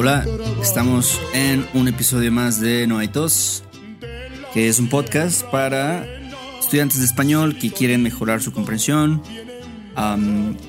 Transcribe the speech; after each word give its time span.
Hola, 0.00 0.24
estamos 0.62 1.20
en 1.34 1.66
un 1.74 1.88
episodio 1.88 2.30
más 2.30 2.60
de 2.60 2.86
Noitos, 2.86 3.64
que 4.54 4.68
es 4.68 4.78
un 4.78 4.88
podcast 4.88 5.42
para 5.50 6.06
estudiantes 6.60 7.00
de 7.00 7.04
español 7.04 7.58
que 7.58 7.72
quieren 7.72 8.04
mejorar 8.04 8.40
su 8.40 8.52
comprensión. 8.52 9.20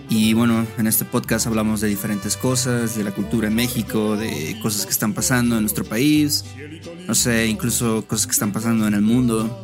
Y 0.09 0.33
bueno, 0.33 0.65
en 0.79 0.87
este 0.87 1.05
podcast 1.05 1.45
hablamos 1.45 1.79
de 1.79 1.89
diferentes 1.89 2.35
cosas, 2.37 2.95
de 2.95 3.03
la 3.03 3.11
cultura 3.11 3.49
en 3.49 3.53
México, 3.53 4.17
de 4.17 4.57
cosas 4.63 4.87
que 4.87 4.91
están 4.91 5.13
pasando 5.13 5.57
en 5.57 5.61
nuestro 5.61 5.85
país, 5.85 6.43
no 7.07 7.13
sé, 7.13 7.45
incluso 7.45 8.05
cosas 8.07 8.25
que 8.25 8.31
están 8.31 8.51
pasando 8.51 8.87
en 8.87 8.95
el 8.95 9.01
mundo. 9.01 9.63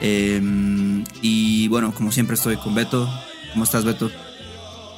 Em, 0.00 1.04
y 1.22 1.68
bueno, 1.68 1.94
como 1.94 2.10
siempre 2.10 2.34
estoy 2.34 2.56
con 2.56 2.74
Beto. 2.74 3.08
¿Cómo 3.52 3.62
estás, 3.62 3.84
Beto? 3.84 4.10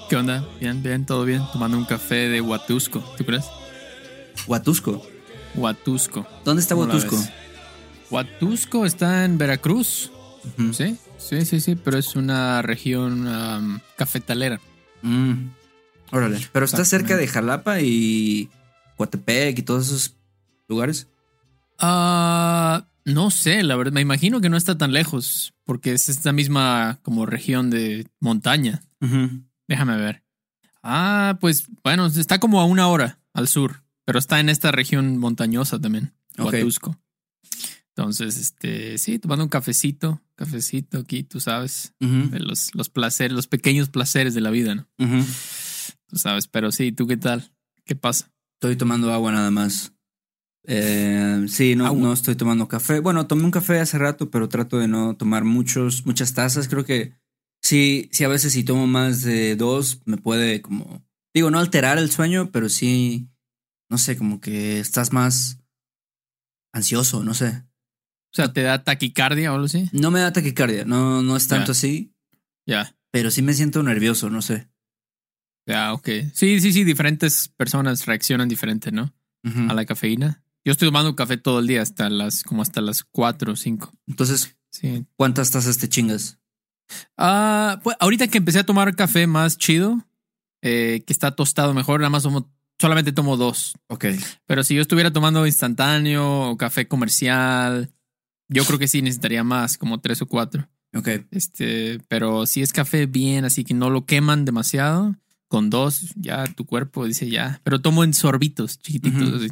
¿Qué 0.08 0.16
onda? 0.16 0.42
Bien, 0.60 0.82
bien, 0.82 1.04
todo 1.04 1.26
bien. 1.26 1.42
Tomando 1.52 1.76
un 1.76 1.84
café 1.84 2.30
de 2.30 2.40
Huatusco, 2.40 3.00
¿tú 3.18 3.26
crees? 3.26 3.44
¿Huatusco? 4.46 5.06
Huatusco. 5.54 6.26
¿Dónde 6.44 6.62
está 6.62 6.74
Huatusco? 6.74 7.16
Huatusco 8.10 8.86
está 8.86 9.24
en 9.24 9.38
Veracruz. 9.38 10.10
Sí, 10.72 10.96
sí, 11.18 11.44
sí, 11.44 11.60
sí, 11.60 11.74
pero 11.74 11.98
es 11.98 12.14
una 12.14 12.62
región 12.62 13.80
cafetalera. 13.96 14.60
Mm. 15.02 15.48
Órale. 16.12 16.40
Pero 16.52 16.64
está 16.64 16.84
cerca 16.84 17.16
de 17.16 17.26
Jalapa 17.26 17.80
y 17.80 18.48
Coatepec 18.96 19.58
y 19.58 19.62
todos 19.62 19.86
esos 19.86 20.16
lugares. 20.68 21.08
Ah, 21.78 22.86
no 23.04 23.30
sé, 23.30 23.62
la 23.62 23.76
verdad, 23.76 23.92
me 23.92 24.00
imagino 24.00 24.40
que 24.40 24.48
no 24.48 24.56
está 24.56 24.78
tan 24.78 24.92
lejos, 24.92 25.52
porque 25.64 25.92
es 25.92 26.08
esta 26.08 26.32
misma 26.32 26.98
como 27.02 27.26
región 27.26 27.70
de 27.70 28.06
montaña. 28.20 28.82
Déjame 29.68 29.96
ver. 29.96 30.22
Ah, 30.82 31.38
pues 31.40 31.66
bueno, 31.82 32.06
está 32.06 32.38
como 32.38 32.60
a 32.60 32.64
una 32.66 32.86
hora 32.86 33.18
al 33.32 33.48
sur, 33.48 33.82
pero 34.06 34.18
está 34.18 34.40
en 34.40 34.48
esta 34.48 34.72
región 34.72 35.18
montañosa 35.18 35.78
también, 35.78 36.14
Huatusco. 36.38 36.98
Entonces, 37.88 38.36
este, 38.36 38.98
sí, 38.98 39.18
tomando 39.18 39.44
un 39.44 39.48
cafecito, 39.50 40.22
cafecito 40.36 40.98
aquí, 40.98 41.22
tú 41.22 41.40
sabes, 41.40 41.94
los, 41.98 42.74
los 42.74 42.88
placeres, 42.88 43.32
los 43.32 43.46
pequeños 43.46 43.88
placeres 43.88 44.34
de 44.34 44.40
la 44.42 44.50
vida, 44.50 44.74
¿no? 44.74 44.86
Tú 46.06 46.16
sabes, 46.16 46.46
pero 46.46 46.72
sí, 46.72 46.92
¿tú 46.92 47.06
qué 47.06 47.16
tal? 47.16 47.50
¿Qué 47.84 47.96
pasa? 47.96 48.32
Estoy 48.54 48.76
tomando 48.76 49.12
agua 49.12 49.32
nada 49.32 49.50
más. 49.50 49.92
Eh, 50.64 51.46
sí, 51.48 51.74
no, 51.74 51.94
no 51.94 52.12
estoy 52.12 52.36
tomando 52.36 52.68
café. 52.68 53.00
Bueno, 53.00 53.26
tomé 53.26 53.44
un 53.44 53.50
café 53.50 53.80
hace 53.80 53.98
rato, 53.98 54.30
pero 54.30 54.48
trato 54.48 54.78
de 54.78 54.88
no 54.88 55.16
tomar 55.16 55.44
muchos, 55.44 56.06
muchas 56.06 56.34
tazas. 56.34 56.68
Creo 56.68 56.84
que 56.84 57.12
sí, 57.62 58.08
sí, 58.12 58.24
a 58.24 58.28
veces 58.28 58.52
si 58.52 58.62
tomo 58.62 58.86
más 58.86 59.22
de 59.22 59.56
dos, 59.56 60.00
me 60.04 60.16
puede 60.16 60.60
como, 60.60 61.02
digo, 61.32 61.50
no 61.50 61.58
alterar 61.58 61.98
el 61.98 62.10
sueño, 62.10 62.50
pero 62.52 62.68
sí, 62.68 63.28
no 63.88 63.98
sé, 63.98 64.16
como 64.16 64.40
que 64.40 64.80
estás 64.80 65.12
más 65.12 65.60
ansioso, 66.72 67.22
no 67.22 67.34
sé. 67.34 67.64
O 68.32 68.36
sea, 68.36 68.52
¿te 68.52 68.62
da 68.62 68.84
taquicardia 68.84 69.50
o 69.50 69.54
algo 69.54 69.66
así? 69.66 69.88
No 69.92 70.10
me 70.10 70.20
da 70.20 70.32
taquicardia, 70.32 70.84
no, 70.84 71.22
no 71.22 71.36
es 71.36 71.48
tanto 71.48 71.72
así. 71.72 72.14
Ya. 72.66 72.94
Pero 73.10 73.30
sí 73.30 73.40
me 73.40 73.54
siento 73.54 73.82
nervioso, 73.82 74.28
no 74.28 74.42
sé. 74.42 74.68
Ya, 75.66 75.92
ok. 75.94 76.08
Sí, 76.32 76.60
sí, 76.60 76.72
sí, 76.72 76.84
diferentes 76.84 77.48
personas 77.48 78.06
reaccionan 78.06 78.48
diferente, 78.48 78.92
¿no? 78.92 79.14
A 79.68 79.74
la 79.74 79.84
cafeína. 79.84 80.42
Yo 80.64 80.72
estoy 80.72 80.88
tomando 80.88 81.14
café 81.14 81.36
todo 81.36 81.60
el 81.60 81.68
día, 81.68 81.80
hasta 81.80 82.10
las, 82.10 82.42
como 82.42 82.62
hasta 82.62 82.80
las 82.80 83.04
4 83.04 83.52
o 83.52 83.56
5. 83.56 83.92
Entonces, 84.08 84.56
sí. 84.70 85.06
¿cuántas 85.14 85.52
tazas 85.52 85.78
te 85.78 85.88
chingas? 85.88 86.40
Ah, 87.16 87.80
pues 87.84 87.96
ahorita 88.00 88.26
que 88.26 88.38
empecé 88.38 88.58
a 88.58 88.66
tomar 88.66 88.96
café 88.96 89.28
más 89.28 89.56
chido, 89.56 90.04
eh, 90.62 91.04
que 91.06 91.12
está 91.12 91.36
tostado 91.36 91.74
mejor, 91.74 92.00
nada 92.00 92.10
más 92.10 92.24
tomo, 92.24 92.52
solamente 92.78 93.12
tomo 93.12 93.36
dos. 93.36 93.74
Ok. 93.88 94.06
Pero 94.46 94.64
si 94.64 94.74
yo 94.74 94.82
estuviera 94.82 95.12
tomando 95.12 95.46
instantáneo 95.46 96.50
o 96.50 96.56
café 96.56 96.88
comercial, 96.88 97.90
yo 98.48 98.64
creo 98.64 98.78
que 98.78 98.88
sí 98.88 99.02
necesitaría 99.02 99.44
más, 99.44 99.78
como 99.78 100.00
tres 100.00 100.22
o 100.22 100.26
cuatro. 100.26 100.68
Ok. 100.94 101.08
Este, 101.30 102.00
pero 102.08 102.46
si 102.46 102.62
es 102.62 102.72
café 102.72 103.06
bien, 103.06 103.44
así 103.44 103.64
que 103.64 103.74
no 103.74 103.90
lo 103.90 104.06
queman 104.06 104.44
demasiado, 104.44 105.16
con 105.48 105.70
dos 105.70 106.12
ya 106.16 106.44
tu 106.46 106.64
cuerpo 106.64 107.06
dice 107.06 107.28
ya. 107.28 107.60
Pero 107.64 107.80
tomo 107.80 108.04
en 108.04 108.14
sorbitos 108.14 108.78
chiquititos. 108.78 109.50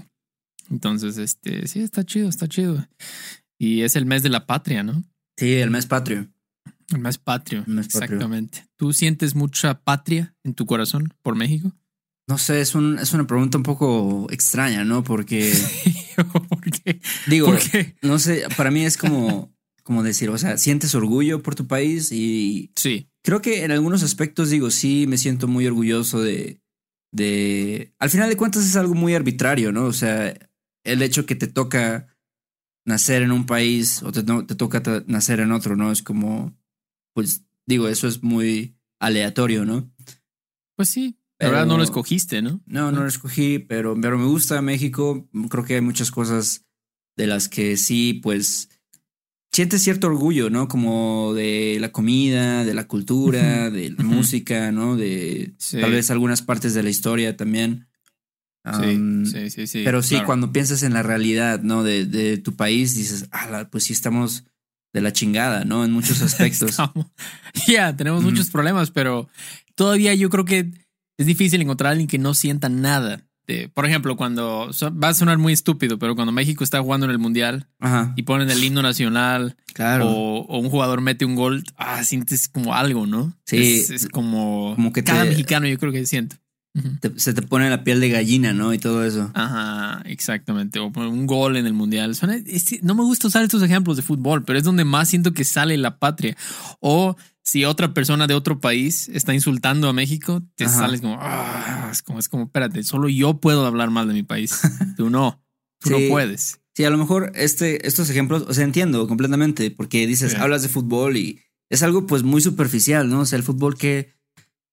Entonces, 0.70 1.18
este, 1.18 1.66
sí, 1.66 1.80
está 1.80 2.04
chido, 2.04 2.28
está 2.28 2.48
chido. 2.48 2.86
Y 3.58 3.82
es 3.82 3.96
el 3.96 4.06
mes 4.06 4.22
de 4.22 4.30
la 4.30 4.46
patria, 4.46 4.82
¿no? 4.82 5.04
Sí, 5.36 5.54
el 5.54 5.70
mes 5.70 5.86
patrio. 5.86 6.28
El 6.90 6.98
mes 7.00 7.18
patrio. 7.18 7.64
exactamente. 7.78 8.66
¿Tú 8.76 8.92
sientes 8.92 9.34
mucha 9.34 9.80
patria 9.82 10.34
en 10.42 10.54
tu 10.54 10.66
corazón 10.66 11.14
por 11.22 11.34
México? 11.34 11.72
No 12.26 12.38
sé, 12.38 12.60
es, 12.60 12.74
un, 12.74 12.98
es 12.98 13.12
una 13.12 13.26
pregunta 13.26 13.58
un 13.58 13.64
poco 13.64 14.26
extraña, 14.30 14.84
¿no? 14.84 15.04
Porque. 15.04 15.52
¿Por 16.48 16.70
qué? 16.70 17.00
Digo, 17.26 17.54
no 18.00 18.18
sé, 18.18 18.44
para 18.56 18.70
mí 18.70 18.84
es 18.86 18.96
como, 18.96 19.54
como 19.82 20.02
decir, 20.02 20.30
o 20.30 20.38
sea, 20.38 20.56
sientes 20.56 20.94
orgullo 20.94 21.42
por 21.42 21.54
tu 21.54 21.66
país 21.66 22.12
y. 22.12 22.72
Sí. 22.76 23.10
Creo 23.22 23.42
que 23.42 23.64
en 23.64 23.72
algunos 23.72 24.02
aspectos, 24.02 24.50
digo, 24.50 24.70
sí 24.70 25.06
me 25.06 25.18
siento 25.18 25.48
muy 25.48 25.66
orgulloso 25.66 26.22
de. 26.22 26.62
de 27.12 27.92
al 27.98 28.08
final 28.08 28.30
de 28.30 28.38
cuentas 28.38 28.64
es 28.64 28.76
algo 28.76 28.94
muy 28.94 29.14
arbitrario, 29.14 29.70
¿no? 29.70 29.84
O 29.84 29.92
sea, 29.92 30.34
el 30.82 31.02
hecho 31.02 31.26
que 31.26 31.34
te 31.34 31.46
toca 31.46 32.08
nacer 32.86 33.22
en 33.22 33.32
un 33.32 33.44
país 33.44 34.02
o 34.02 34.12
te, 34.12 34.22
te 34.22 34.54
toca 34.54 34.82
nacer 35.06 35.40
en 35.40 35.52
otro, 35.52 35.76
¿no? 35.76 35.92
Es 35.92 36.02
como. 36.02 36.56
Pues 37.12 37.44
digo, 37.66 37.88
eso 37.88 38.08
es 38.08 38.22
muy 38.22 38.78
aleatorio, 38.98 39.66
¿no? 39.66 39.92
Pues 40.74 40.88
sí, 40.88 41.18
pero, 41.38 41.64
no 41.66 41.76
lo 41.76 41.82
escogiste, 41.82 42.42
¿no? 42.42 42.60
No, 42.66 42.92
no 42.92 43.02
lo 43.02 43.08
escogí, 43.08 43.58
pero, 43.58 43.98
pero 44.00 44.18
me 44.18 44.26
gusta 44.26 44.62
México. 44.62 45.28
Creo 45.50 45.64
que 45.64 45.74
hay 45.74 45.80
muchas 45.80 46.10
cosas 46.10 46.64
de 47.16 47.26
las 47.26 47.48
que 47.48 47.76
sí, 47.76 48.20
pues, 48.22 48.68
sientes 49.52 49.82
cierto 49.82 50.06
orgullo, 50.06 50.50
¿no? 50.50 50.68
Como 50.68 51.32
de 51.34 51.78
la 51.80 51.92
comida, 51.92 52.64
de 52.64 52.74
la 52.74 52.86
cultura, 52.86 53.70
de 53.70 53.90
la 53.90 54.04
música, 54.04 54.72
¿no? 54.72 54.96
De 54.96 55.54
tal 55.72 55.92
vez 55.92 56.10
algunas 56.10 56.42
partes 56.42 56.74
de 56.74 56.82
la 56.82 56.90
historia 56.90 57.36
también. 57.36 57.88
sí, 59.24 59.50
sí, 59.50 59.66
sí, 59.66 59.82
Pero 59.84 60.02
sí, 60.02 60.20
cuando 60.26 60.52
piensas 60.52 60.82
en 60.82 60.92
la 60.92 61.02
realidad, 61.02 61.62
¿no? 61.62 61.84
De, 61.84 62.04
de 62.06 62.38
tu 62.38 62.56
país, 62.56 62.96
dices, 62.96 63.28
ah, 63.32 63.68
pues 63.70 63.84
sí 63.84 63.92
estamos 63.92 64.44
de 64.94 65.00
la 65.00 65.12
chingada, 65.12 65.64
¿no? 65.64 65.84
En 65.84 65.92
muchos 65.92 66.22
aspectos. 66.22 66.76
Ya, 67.68 67.96
tenemos 67.96 68.24
muchos 68.24 68.50
problemas, 68.50 68.90
pero 68.90 69.28
todavía 69.76 70.12
yo 70.14 70.28
creo 70.28 70.44
que 70.44 70.72
es 71.18 71.26
difícil 71.26 71.60
encontrar 71.62 71.88
a 71.88 71.90
alguien 71.92 72.08
que 72.08 72.18
no 72.18 72.34
sienta 72.34 72.68
nada. 72.68 73.22
De, 73.46 73.68
por 73.68 73.84
ejemplo, 73.84 74.16
cuando 74.16 74.70
va 75.02 75.08
a 75.08 75.14
sonar 75.14 75.36
muy 75.36 75.52
estúpido, 75.52 75.98
pero 75.98 76.14
cuando 76.14 76.32
México 76.32 76.64
está 76.64 76.80
jugando 76.80 77.04
en 77.04 77.12
el 77.12 77.18
mundial 77.18 77.68
y 78.16 78.22
ponen 78.22 78.50
el 78.50 78.64
himno 78.64 78.80
nacional 78.80 79.56
o, 80.02 80.58
un 80.58 80.70
jugador 80.70 81.02
mete 81.02 81.26
un 81.26 81.34
gol, 81.34 81.62
ah, 81.76 82.02
sientes 82.04 82.48
como 82.48 82.74
algo, 82.74 83.06
¿no? 83.06 83.36
Sí, 83.44 83.84
es, 83.90 84.08
como, 84.08 84.72
como 84.76 84.92
que 84.94 85.04
cada 85.04 85.26
mexicano 85.26 85.66
yo 85.66 85.78
creo 85.78 85.92
que 85.92 86.06
se 87.16 87.34
te 87.34 87.42
pone 87.42 87.70
la 87.70 87.84
piel 87.84 88.00
de 88.00 88.08
gallina, 88.08 88.52
¿no? 88.52 88.74
Y 88.74 88.78
todo 88.78 89.04
eso. 89.04 89.30
Ajá, 89.34 90.02
exactamente. 90.06 90.80
O 90.80 90.86
un 90.86 91.26
gol 91.26 91.56
en 91.56 91.66
el 91.66 91.72
mundial. 91.72 92.16
no 92.82 92.94
me 92.94 93.02
gusta 93.02 93.28
usar 93.28 93.44
estos 93.44 93.62
ejemplos 93.62 93.96
de 93.96 94.02
fútbol, 94.02 94.44
pero 94.44 94.58
es 94.58 94.64
donde 94.64 94.84
más 94.84 95.08
siento 95.08 95.32
que 95.32 95.44
sale 95.44 95.76
la 95.76 95.98
patria. 95.98 96.36
O 96.80 97.16
si 97.42 97.64
otra 97.64 97.94
persona 97.94 98.26
de 98.26 98.34
otro 98.34 98.58
país 98.60 99.08
está 99.10 99.34
insultando 99.34 99.88
a 99.88 99.92
México, 99.92 100.42
te 100.56 100.68
sales 100.68 101.00
como, 101.00 101.18
ah, 101.20 101.90
es 101.92 102.02
como, 102.02 102.18
es 102.18 102.28
como, 102.28 102.44
espérate, 102.44 102.82
solo 102.82 103.08
yo 103.08 103.38
puedo 103.38 103.66
hablar 103.66 103.90
mal 103.90 104.08
de 104.08 104.14
mi 104.14 104.22
país. 104.22 104.60
Tú 104.96 105.10
no, 105.10 105.44
tú 105.80 105.90
no 105.90 105.98
puedes. 106.08 106.60
Sí, 106.74 106.84
a 106.84 106.90
lo 106.90 106.98
mejor 106.98 107.30
este, 107.36 107.86
estos 107.86 108.10
ejemplos, 108.10 108.44
o 108.48 108.54
sea, 108.54 108.64
entiendo 108.64 109.06
completamente, 109.06 109.70
porque 109.70 110.06
dices, 110.08 110.34
hablas 110.34 110.62
de 110.62 110.68
fútbol 110.68 111.16
y 111.16 111.40
es 111.70 111.84
algo 111.84 112.06
pues 112.06 112.24
muy 112.24 112.40
superficial, 112.40 113.08
¿no? 113.08 113.20
O 113.20 113.26
sea, 113.26 113.36
el 113.36 113.44
fútbol 113.44 113.76
que 113.76 114.12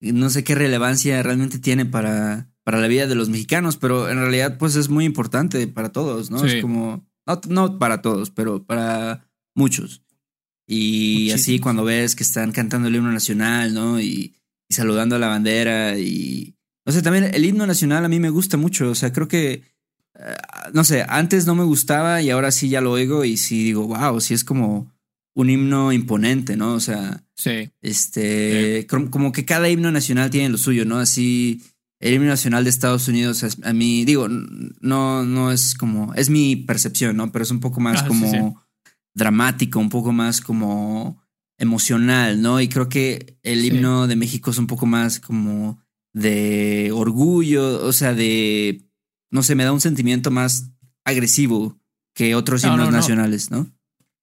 no 0.02 0.30
sé 0.30 0.44
qué 0.44 0.56
relevancia 0.56 1.22
realmente 1.24 1.60
tiene 1.60 1.86
para, 1.86 2.50
para 2.64 2.80
la 2.80 2.88
vida 2.88 3.08
de 3.08 3.16
los 3.16 3.30
mexicanos, 3.30 3.78
pero 3.78 4.10
en 4.10 4.18
realidad 4.18 4.58
pues 4.58 4.76
es 4.76 4.90
muy 4.90 5.06
importante 5.06 5.66
para 5.68 5.92
todos, 5.92 6.32
¿no? 6.32 6.44
Es 6.44 6.62
como, 6.62 7.06
no, 7.26 7.42
no 7.48 7.80
para 7.80 8.02
todos, 8.02 8.32
pero 8.32 8.66
para 8.66 9.28
muchos. 9.56 10.04
Y 10.68 11.32
así 11.32 11.60
cuando 11.60 11.84
ves 11.84 12.16
que 12.16 12.24
están 12.24 12.52
cantando 12.52 12.88
el 12.88 12.96
himno 12.96 13.12
nacional, 13.12 13.74
¿no? 13.74 14.00
Y, 14.00 14.36
saludando 14.70 15.18
a 15.18 15.20
la 15.20 15.28
bandera 15.28 16.00
y... 16.00 16.56
No 16.86 16.94
sé, 16.94 17.02
también 17.02 17.30
el 17.34 17.44
himno 17.44 17.68
nacional 17.68 18.06
a 18.06 18.08
mí 18.08 18.22
me 18.22 18.30
gusta 18.30 18.56
mucho. 18.56 18.90
O 18.90 18.96
sea, 18.96 19.12
creo 19.12 19.28
que 19.28 19.64
no 20.74 20.84
sé, 20.84 21.06
antes 21.08 21.46
no 21.46 21.56
me 21.56 21.64
gustaba 21.64 22.22
y 22.22 22.30
ahora 22.30 22.52
sí 22.52 22.70
ya 22.70 22.82
lo 22.82 22.92
oigo 22.92 23.26
y 23.26 23.38
sí 23.38 23.64
digo, 23.64 23.88
wow, 23.88 24.20
sí 24.22 24.34
es 24.34 24.44
como 24.44 24.92
un 25.34 25.50
himno 25.50 25.92
imponente, 25.92 26.58
¿no? 26.58 26.74
O 26.74 26.80
sea, 26.80 27.24
sí. 27.36 27.72
este, 27.82 28.86
como 28.88 29.32
que 29.32 29.46
cada 29.46 29.70
himno 29.70 29.92
nacional 29.92 30.30
tiene 30.30 30.50
lo 30.50 30.58
suyo, 30.58 30.86
¿no? 30.86 31.00
Así, 31.00 31.62
el 32.00 32.16
himno 32.16 32.28
nacional 32.28 32.64
de 32.64 32.70
Estados 32.70 33.08
Unidos, 33.08 33.46
a 33.64 33.74
mí, 33.74 34.06
digo, 34.06 34.28
no, 34.30 35.24
no 35.24 35.52
es 35.52 35.76
como, 35.76 36.14
es 36.16 36.30
mi 36.30 36.56
percepción, 36.56 37.16
¿no? 37.16 37.32
Pero 37.32 37.44
es 37.44 37.52
un 37.52 37.60
poco 37.60 37.80
más 37.80 38.04
como 38.04 38.64
dramático, 39.14 39.80
un 39.80 39.90
poco 39.90 40.12
más 40.12 40.42
como 40.42 41.22
emocional, 41.58 42.42
¿no? 42.42 42.60
Y 42.60 42.68
creo 42.68 42.90
que 42.90 43.38
el 43.44 43.64
himno 43.64 44.08
de 44.08 44.16
México 44.16 44.52
es 44.52 44.58
un 44.58 44.68
poco 44.68 44.86
más 44.86 45.20
como 45.20 45.80
de 46.14 46.92
orgullo, 46.94 47.86
o 47.86 47.94
sea, 47.94 48.14
de, 48.14 48.84
no 49.30 49.44
sé, 49.44 49.56
me 49.56 49.64
da 49.64 49.72
un 49.72 49.82
sentimiento 49.82 50.32
más 50.32 50.72
agresivo 51.06 51.80
que 52.14 52.36
otros 52.36 52.64
himnos 52.64 52.92
nacionales, 52.92 53.52
¿no? 53.52 53.72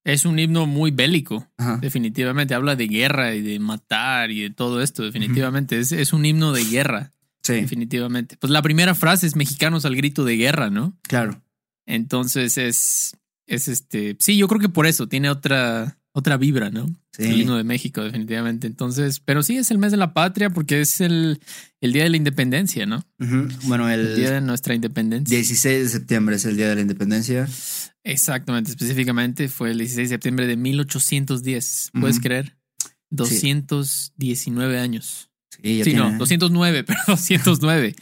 Es 0.08 0.24
un 0.24 0.38
himno 0.38 0.66
muy 0.66 0.90
bélico, 0.90 1.46
definitivamente. 1.82 2.54
Habla 2.54 2.76
de 2.76 2.88
guerra 2.88 3.34
y 3.34 3.42
de 3.42 3.58
matar 3.58 4.30
y 4.30 4.40
de 4.40 4.48
todo 4.48 4.80
esto, 4.80 5.02
definitivamente. 5.02 5.78
es, 5.78 5.92
es, 5.92 6.14
un 6.14 6.24
himno 6.24 6.52
de 6.52 6.64
guerra. 6.64 7.10
Sí. 7.42 7.52
Definitivamente. 7.52 8.38
Pues 8.38 8.50
la 8.50 8.62
primera 8.62 8.94
frase 8.94 9.26
es 9.26 9.36
mexicanos 9.36 9.84
al 9.84 9.96
grito 9.96 10.24
de 10.24 10.38
guerra, 10.38 10.70
¿no? 10.70 10.96
Claro. 11.02 11.42
Entonces 11.84 12.56
es, 12.56 13.18
es 13.46 13.68
este. 13.68 14.16
Sí, 14.18 14.38
yo 14.38 14.48
creo 14.48 14.62
que 14.62 14.70
por 14.70 14.86
eso 14.86 15.08
tiene 15.08 15.28
otra, 15.28 15.98
otra 16.12 16.38
vibra, 16.38 16.70
¿no? 16.70 16.86
Sí. 17.12 17.24
El 17.24 17.40
himno 17.42 17.58
de 17.58 17.64
México, 17.64 18.02
definitivamente. 18.02 18.66
Entonces, 18.66 19.20
pero 19.20 19.42
sí 19.42 19.58
es 19.58 19.70
el 19.70 19.76
mes 19.76 19.90
de 19.90 19.98
la 19.98 20.14
patria 20.14 20.48
porque 20.48 20.80
es 20.80 21.02
el, 21.02 21.38
el 21.82 21.92
día 21.92 22.04
de 22.04 22.08
la 22.08 22.16
independencia, 22.16 22.86
¿no? 22.86 23.04
Bueno, 23.64 23.90
el, 23.90 24.16
día 24.16 24.30
de 24.30 24.40
nuestra 24.40 24.74
independencia. 24.74 25.36
16 25.36 25.82
de 25.82 25.88
septiembre 25.90 26.36
es 26.36 26.46
el 26.46 26.56
día 26.56 26.70
de 26.70 26.76
la 26.76 26.80
independencia. 26.80 27.46
Exactamente, 28.08 28.70
específicamente 28.70 29.48
fue 29.48 29.70
el 29.70 29.78
16 29.78 30.08
de 30.08 30.14
septiembre 30.14 30.46
de 30.46 30.56
1810. 30.56 31.90
¿Puedes 32.00 32.20
creer? 32.20 32.56
219 33.10 34.78
años. 34.78 35.30
Sí, 35.50 35.78
ya 35.78 35.84
sí 35.84 35.92
no, 35.92 36.16
209, 36.16 36.84
pero 36.86 36.98
209. 37.06 37.94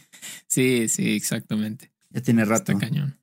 sí, 0.47 0.87
sí, 0.87 1.11
exactamente. 1.11 1.91
Ya 2.09 2.21
tiene 2.21 2.45
rato. 2.45 2.71
Está 2.71 2.87
cañón. 2.87 3.19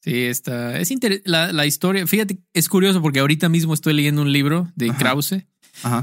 Sí, 0.00 0.14
está. 0.22 0.78
Es 0.78 0.92
la, 1.24 1.52
la, 1.52 1.66
historia. 1.66 2.06
Fíjate, 2.06 2.38
es 2.52 2.68
curioso 2.68 3.02
porque 3.02 3.18
ahorita 3.18 3.48
mismo 3.48 3.74
estoy 3.74 3.94
leyendo 3.94 4.22
un 4.22 4.32
libro 4.32 4.70
de 4.76 4.88
Krause 4.94 5.46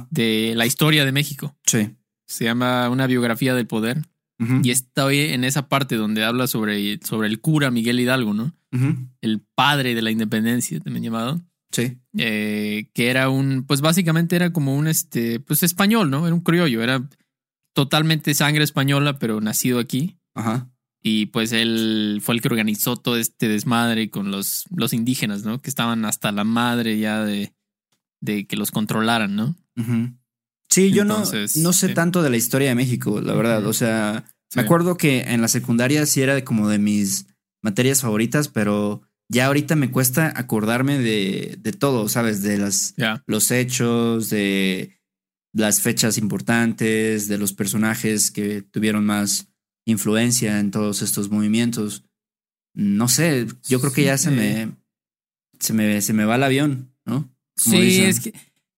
de 0.10 0.54
la 0.58 0.66
historia 0.66 1.06
de 1.06 1.14
México. 1.14 1.58
Sí. 1.66 1.96
Se 2.28 2.44
llama 2.44 2.90
Una 2.90 3.08
biografía 3.08 3.56
del 3.56 3.68
poder. 3.68 4.02
Y 4.64 4.72
estoy 4.72 5.20
en 5.20 5.44
esa 5.44 5.68
parte 5.68 5.98
donde 5.98 6.24
habla 6.24 6.48
sobre, 6.48 6.98
sobre 7.04 7.28
el 7.28 7.42
cura 7.42 7.72
Miguel 7.72 8.00
Hidalgo, 8.00 8.34
¿no? 8.34 8.54
El 9.22 9.42
padre 9.56 9.96
de 9.96 10.02
la 10.02 10.12
independencia, 10.12 10.80
también 10.80 11.04
llamado. 11.04 11.42
Sí. 11.72 11.98
Eh, 12.18 12.90
que 12.94 13.10
era 13.10 13.30
un, 13.30 13.66
pues 13.68 13.82
básicamente 13.82 14.36
era 14.36 14.54
como 14.54 14.76
un, 14.76 14.88
este, 14.88 15.40
pues 15.40 15.62
español, 15.64 16.10
¿no? 16.10 16.26
Era 16.26 16.34
un 16.34 16.42
criollo, 16.42 16.82
era 16.82 17.08
totalmente 17.74 18.34
sangre 18.34 18.64
española, 18.64 19.20
pero 19.20 19.42
nacido 19.42 19.80
aquí. 19.80 20.18
Ajá. 20.34 20.70
Y 21.02 21.28
pues 21.28 21.52
él 21.52 22.20
fue 22.22 22.36
el 22.36 22.42
que 22.42 22.50
organizó 22.50 22.98
todo 22.98 23.18
este 23.18 23.48
desmadre 23.48 24.10
con 24.10 24.32
los, 24.32 24.66
los 24.76 24.94
indígenas, 24.94 25.44
¿no? 25.44 25.62
Que 25.62 25.70
estaban 25.70 26.06
hasta 26.06 26.32
la 26.32 26.44
madre 26.44 26.98
ya 26.98 27.24
de, 27.24 27.54
de 28.22 28.48
que 28.48 28.58
los 28.58 28.72
controlaran, 28.72 29.36
¿no? 29.36 29.56
Sí, 30.70 30.92
yo 30.92 31.04
no, 31.04 31.24
no 31.56 31.74
sé 31.74 31.90
tanto 31.90 32.22
de 32.22 32.30
la 32.30 32.38
historia 32.38 32.70
de 32.70 32.76
México, 32.76 33.22
la 33.22 33.34
verdad. 33.34 33.66
O 33.66 33.74
sea, 33.74 34.26
me 34.56 34.62
acuerdo 34.62 34.98
que 34.98 35.22
en 35.22 35.42
la 35.42 35.48
secundaria 35.48 36.06
sí 36.06 36.22
era 36.22 36.44
como 36.46 36.70
de 36.70 36.78
mis 36.78 37.26
materias 37.62 38.02
favoritas, 38.02 38.48
pero 38.48 39.02
ya 39.30 39.48
ahorita 39.48 39.76
me 39.76 39.92
cuesta 39.92 40.32
acordarme 40.36 41.00
de, 41.00 41.58
de 41.60 41.72
todo, 41.72 42.08
¿sabes? 42.08 42.44
De 42.44 42.58
las, 42.58 42.94
los 43.26 43.52
hechos, 43.52 44.30
de 44.30 45.00
las 45.54 45.82
fechas 45.82 46.18
importantes, 46.18 47.28
de 47.28 47.38
los 47.38 47.54
personajes 47.54 48.30
que 48.30 48.62
tuvieron 48.62 49.06
más 49.06 49.48
influencia 49.86 50.60
en 50.60 50.70
todos 50.70 51.02
estos 51.02 51.30
movimientos. 51.32 52.04
No 52.76 53.08
sé, 53.08 53.48
yo 53.68 53.80
creo 53.80 53.92
que 53.92 54.04
ya 54.04 54.18
se 54.20 54.30
me, 54.30 54.72
se 55.60 55.74
me, 55.74 56.02
se 56.02 56.14
me 56.14 56.26
va 56.26 56.36
el 56.36 56.44
avión, 56.44 56.94
¿no? 57.06 57.36
sí, 57.56 58.02
es 58.02 58.20
que 58.22 58.34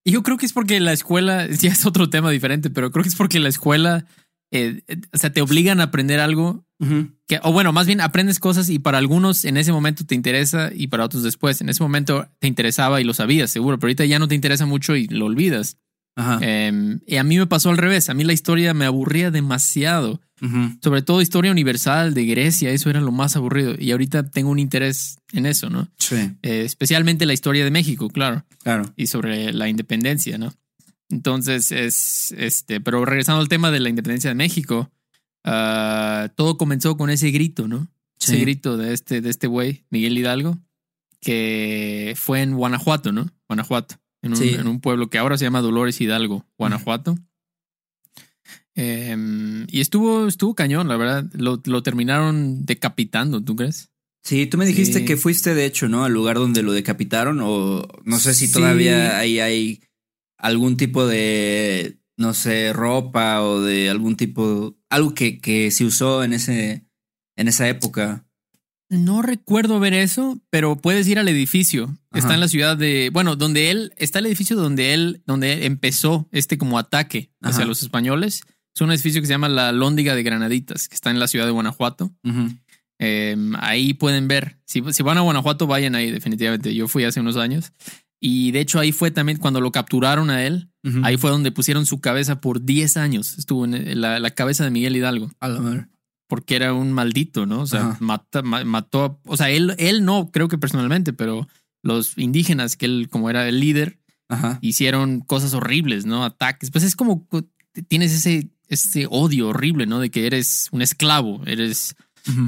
yo 0.06 0.24
creo 0.24 0.38
que 0.38 0.46
es 0.46 0.54
porque 0.54 0.80
la 0.80 0.94
escuela, 0.94 1.48
ya 1.62 1.72
es 1.72 1.86
otro 1.86 2.10
tema 2.10 2.32
diferente, 2.32 2.70
pero 2.70 2.92
creo 2.92 3.04
que 3.04 3.10
es 3.10 3.16
porque 3.16 3.40
la 3.40 3.50
escuela, 3.50 4.06
eh, 4.52 4.82
o 5.14 5.18
sea, 5.18 5.32
te 5.32 5.42
obligan 5.42 5.80
a 5.80 5.86
aprender 5.86 6.20
algo 6.20 6.66
que, 7.28 7.40
o 7.44 7.52
bueno, 7.52 7.72
más 7.74 7.86
bien 7.86 8.02
aprendes 8.02 8.40
cosas 8.40 8.70
y 8.70 8.80
para 8.80 8.98
algunos 8.98 9.46
en 9.46 9.58
ese 9.58 9.72
momento 9.72 10.04
te 10.04 10.16
interesa 10.16 10.72
y 10.74 10.88
para 10.88 11.06
otros 11.06 11.22
después. 11.22 11.62
En 11.62 11.70
ese 11.70 11.84
momento 11.84 12.28
te 12.40 12.48
interesaba 12.48 13.00
y 13.00 13.04
lo 13.04 13.14
sabías, 13.14 13.52
seguro, 13.52 13.78
pero 13.78 13.90
ahorita 13.90 14.06
ya 14.06 14.18
no 14.18 14.28
te 14.28 14.34
interesa 14.34 14.66
mucho 14.66 14.96
y 14.96 15.08
lo 15.08 15.28
olvidas. 15.28 15.78
Em, 16.16 17.00
y 17.06 17.18
a 17.18 17.24
mí 17.24 17.38
me 17.38 17.48
pasó 17.48 17.70
al 17.70 17.78
revés. 17.78 18.10
A 18.10 18.14
mí 18.14 18.24
la 18.24 18.34
historia 18.34 18.74
me 18.74 18.86
aburría 18.86 19.32
demasiado. 19.32 20.22
Sobre 20.82 21.04
todo 21.04 21.22
historia 21.22 21.52
universal 21.52 22.16
de 22.16 22.26
Grecia, 22.26 22.72
eso 22.72 22.90
era 22.90 23.00
lo 23.00 23.12
más 23.12 23.36
aburrido. 23.36 23.76
Y 23.78 23.92
ahorita 23.92 24.32
tengo 24.32 24.50
un 24.50 24.58
interés 24.58 25.20
en 25.34 25.46
eso, 25.46 25.70
¿no? 25.70 25.88
Sí. 26.00 26.16
Eh, 26.42 26.64
especialmente 26.66 27.28
la 27.28 27.34
historia 27.34 27.64
de 27.64 27.70
México, 27.70 28.10
claro. 28.10 28.44
Claro. 28.64 28.92
Y 28.96 29.06
sobre 29.06 29.54
la 29.54 29.70
independencia, 29.70 30.40
¿no? 30.40 30.52
Entonces, 31.10 31.72
es 31.72 32.34
este, 32.36 32.82
pero 32.82 33.06
regresando 33.06 33.40
al 33.40 33.50
tema 33.50 33.70
de 33.70 33.82
la 33.82 33.90
independencia 33.90 34.32
de 34.32 34.36
México, 34.36 34.90
ah, 35.44 36.30
todo 36.36 36.58
comenzó 36.58 36.98
con 36.98 37.12
ese 37.12 37.30
grito, 37.30 37.68
¿no? 37.68 37.88
Ese 38.20 38.38
grito 38.38 38.78
de 38.78 38.94
este, 38.94 39.22
de 39.22 39.30
este 39.30 39.46
güey, 39.46 39.86
Miguel 39.92 40.18
Hidalgo, 40.18 40.58
que 41.20 42.16
fue 42.18 42.42
en 42.42 42.56
Guanajuato, 42.56 43.12
¿no? 43.12 43.30
Guanajuato 43.48 44.02
en 44.22 44.68
un, 44.68 44.82
pueblo 44.82 45.10
que 45.10 45.18
ahora 45.18 45.38
se 45.38 45.46
llama 45.46 45.62
Dolores 45.62 46.00
Hidalgo, 46.00 46.46
Guanajuato. 46.58 47.18
Em, 48.76 49.68
y 49.70 49.82
estuvo, 49.82 50.28
estuvo 50.28 50.56
cañón, 50.56 50.88
la 50.88 50.98
verdad. 50.98 51.26
Lo, 51.34 51.84
terminaron 51.84 52.66
decapitando, 52.66 53.44
¿tú 53.44 53.56
crees? 53.56 53.90
Sí, 54.24 54.46
tú 54.46 54.58
me 54.58 54.66
dijiste 54.66 55.04
que 55.04 55.18
fuiste, 55.18 55.56
de 55.56 55.66
hecho, 55.66 55.88
¿no? 55.88 56.06
Al 56.06 56.14
lugar 56.14 56.38
donde 56.38 56.62
lo 56.62 56.72
decapitaron, 56.72 57.40
o 57.42 57.88
no 58.04 58.20
sé 58.20 58.36
si 58.36 58.52
todavía 58.52 59.18
ahí 59.18 59.40
hay 59.40 59.82
algún 60.38 60.78
tipo 60.78 61.08
de, 61.08 61.98
no 62.18 62.36
sé, 62.36 62.72
ropa 62.72 63.42
o 63.42 63.62
de 63.62 63.90
algún 63.90 64.16
tipo, 64.16 64.78
algo 64.90 65.16
que, 65.16 65.40
que 65.40 65.72
se 65.72 65.86
usó 65.86 66.24
en 66.24 66.34
ese, 66.34 66.86
en 67.36 67.48
esa 67.48 67.68
época. 67.68 68.28
No 68.92 69.22
recuerdo 69.22 69.80
ver 69.80 69.94
eso, 69.94 70.42
pero 70.50 70.76
puedes 70.76 71.08
ir 71.08 71.18
al 71.18 71.30
edificio. 71.30 71.98
Está 72.14 72.34
en 72.34 72.42
la 72.42 72.50
ciudad 72.50 72.76
de, 72.76 73.10
bueno, 73.14 73.38
donde 73.38 73.72
él, 73.72 73.94
está 73.96 74.20
el 74.20 74.26
edificio 74.26 74.58
donde 74.58 74.94
él, 74.94 75.24
donde 75.26 75.66
empezó 75.66 76.28
este 76.34 76.58
como 76.58 76.78
ataque 76.78 77.32
hacia 77.42 77.66
los 77.66 77.84
españoles. 77.84 78.42
Es 78.76 78.82
un 78.82 78.92
edificio 78.92 79.22
que 79.22 79.28
se 79.28 79.34
llama 79.34 79.48
la 79.48 79.72
Lóndiga 79.72 80.14
de 80.14 80.24
Granaditas, 80.24 80.90
que 80.90 80.96
está 80.96 81.10
en 81.10 81.20
la 81.20 81.30
ciudad 81.30 81.46
de 81.46 81.52
Guanajuato. 81.52 82.12
Em, 83.00 83.54
ahí 83.60 83.94
pueden 83.94 84.28
ver, 84.28 84.58
si, 84.66 84.84
si, 84.92 85.04
van 85.04 85.18
a 85.18 85.22
Guanajuato, 85.22 85.68
vayan 85.68 85.96
ahí 85.96 86.12
definitivamente. 86.12 86.76
Yo 86.76 86.90
fui 86.90 87.06
hace 87.06 87.22
unos 87.22 87.38
años. 87.38 87.72
Y 88.20 88.52
de 88.52 88.60
hecho 88.60 88.78
ahí 88.78 88.92
fue 88.92 89.10
también 89.10 89.38
cuando 89.38 89.62
lo 89.62 89.72
capturaron 89.72 90.30
a 90.30 90.46
él. 90.46 90.70
Ahí 91.04 91.16
fue 91.16 91.30
donde 91.30 91.54
pusieron 91.54 91.86
su 91.86 92.02
cabeza 92.02 92.42
por 92.42 92.66
10 92.66 92.98
años. 92.98 93.38
Estuvo 93.38 93.64
en 93.64 94.02
la, 94.02 94.20
la 94.20 94.32
cabeza 94.32 94.66
de 94.66 94.72
Miguel 94.72 94.98
Hidalgo. 94.98 95.32
A 95.40 95.48
la 95.48 95.88
porque 96.32 96.56
era 96.56 96.74
un 96.74 96.94
maldito, 96.94 97.46
¿no? 97.46 97.60
O 97.60 97.68
sea, 97.68 97.98
mató, 98.00 99.20
o 99.26 99.36
sea, 99.36 99.50
él, 99.50 99.76
él 99.78 100.06
no, 100.06 100.32
creo 100.32 100.48
que 100.48 100.58
personalmente, 100.58 101.12
pero 101.12 101.46
los 101.84 102.18
indígenas, 102.18 102.78
que 102.78 102.86
él 102.86 103.10
como 103.12 103.30
era 103.30 103.50
el 103.50 103.60
líder, 103.60 104.00
hicieron 104.62 105.20
cosas 105.20 105.54
horribles, 105.54 106.06
¿no? 106.06 106.24
Ataques. 106.24 106.72
Pues 106.72 106.86
es 106.86 106.96
como 106.96 107.28
tienes 107.90 108.14
ese, 108.14 108.50
ese 108.70 109.08
odio 109.10 109.50
horrible, 109.50 109.88
¿no? 109.88 110.00
De 110.00 110.10
que 110.10 110.26
eres 110.26 110.70
un 110.72 110.82
esclavo, 110.82 111.42
eres, 111.46 111.98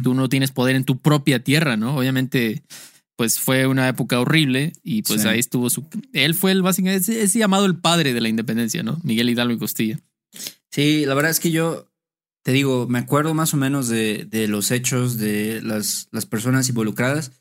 tú 0.02 0.14
no 0.14 0.30
tienes 0.30 0.52
poder 0.52 0.78
en 0.78 0.86
tu 0.86 1.02
propia 1.02 1.44
tierra, 1.44 1.76
¿no? 1.76 1.98
Obviamente, 1.98 2.64
pues 3.18 3.38
fue 3.38 3.68
una 3.68 3.90
época 3.90 4.18
horrible 4.22 4.72
y 4.82 5.02
pues 5.02 5.26
ahí 5.26 5.40
estuvo 5.40 5.70
su... 5.70 5.86
Él 6.14 6.36
fue 6.36 6.54
el 6.54 6.62
básicamente, 6.62 7.22
es, 7.22 7.34
llamado 7.34 7.66
el 7.66 7.76
padre 7.76 8.14
de 8.14 8.22
la 8.22 8.30
independencia, 8.30 8.82
¿no? 8.82 9.02
Miguel 9.04 9.30
Hidalgo 9.30 9.56
y 9.56 9.60
Costilla. 9.60 10.00
Sí, 10.72 11.06
la 11.06 11.16
verdad 11.16 11.32
es 11.32 11.42
que 11.42 11.52
yo 11.52 11.93
te 12.44 12.52
digo, 12.52 12.88
me 12.88 13.00
acuerdo 13.00 13.34
más 13.34 13.54
o 13.54 13.58
menos 13.58 13.88
de, 13.88 14.26
de 14.30 14.48
los 14.48 14.70
hechos 14.72 15.18
de 15.18 15.62
las, 15.62 16.10
las 16.12 16.26
personas 16.26 16.68
involucradas. 16.70 17.32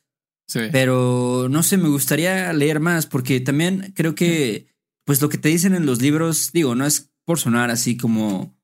Sí. 0.46 0.60
Pero 0.70 1.48
no 1.50 1.62
sé, 1.62 1.76
me 1.76 1.88
gustaría 1.88 2.52
leer 2.52 2.78
más 2.80 3.06
porque 3.06 3.40
también 3.40 3.92
creo 3.96 4.14
que, 4.14 4.66
pues 5.04 5.20
lo 5.20 5.28
que 5.28 5.38
te 5.38 5.48
dicen 5.48 5.74
en 5.74 5.86
los 5.86 6.00
libros, 6.00 6.50
digo, 6.52 6.74
no 6.74 6.86
es 6.86 7.10
por 7.24 7.38
sonar 7.38 7.70
así 7.70 7.96
como, 7.96 8.56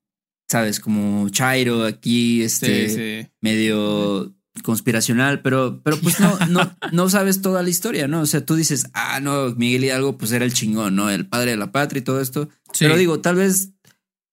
sabes, 0.49 0.81
como 0.81 1.29
Chairo 1.29 1.85
aquí, 1.85 2.43
este, 2.43 3.33
medio 3.41 4.35
conspiracional, 4.63 5.41
pero, 5.43 5.81
pero 5.83 5.99
pues 5.99 6.21
no, 6.21 6.39
no, 6.49 6.77
no 6.93 7.09
sabes 7.09 7.43
toda 7.43 7.63
la 7.63 7.71
historia, 7.71 8.07
¿no? 8.07 8.21
O 8.21 8.27
sea, 8.27 8.45
tú 8.45 8.55
dices, 8.55 8.89
ah, 8.93 9.21
no, 9.21 9.55
Miguel 9.57 9.85
Hidalgo 9.85 10.19
pues 10.19 10.33
era 10.33 10.45
el 10.45 10.53
chingón, 10.53 10.95
¿no? 10.95 11.11
El 11.11 11.27
padre 11.27 11.53
de 11.53 11.57
la 11.57 11.73
patria 11.73 12.01
y 12.01 12.05
todo 12.05 12.21
esto. 12.21 12.49
Pero 12.79 12.97
digo, 12.97 13.21
tal 13.21 13.37
vez 13.37 13.71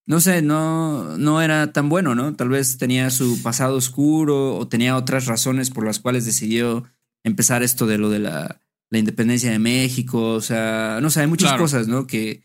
no 0.08 0.20
sé, 0.20 0.42
no, 0.42 1.18
no 1.18 1.42
era 1.42 1.74
tan 1.74 1.90
bueno, 1.90 2.14
¿no? 2.14 2.36
Tal 2.36 2.50
vez 2.50 2.78
tenía 2.78 3.10
su 3.10 3.42
pasado 3.42 3.76
oscuro 3.76 4.56
o 4.56 4.68
tenía 4.68 4.96
otras 4.96 5.26
razones 5.26 5.72
por 5.72 5.86
las 5.86 6.00
cuales 6.00 6.26
decidió 6.26 6.84
empezar 7.24 7.64
esto 7.64 7.88
de 7.88 7.98
lo 7.98 8.10
de 8.10 8.20
la, 8.20 8.62
la 8.92 9.00
independencia 9.00 9.52
de 9.52 9.60
México. 9.60 10.34
O 10.34 10.42
sea, 10.42 11.00
no 11.02 11.10
sé, 11.10 11.22
hay 11.22 11.28
muchas 11.28 11.54
cosas, 11.54 11.88
¿no? 11.88 12.06
Que 12.06 12.44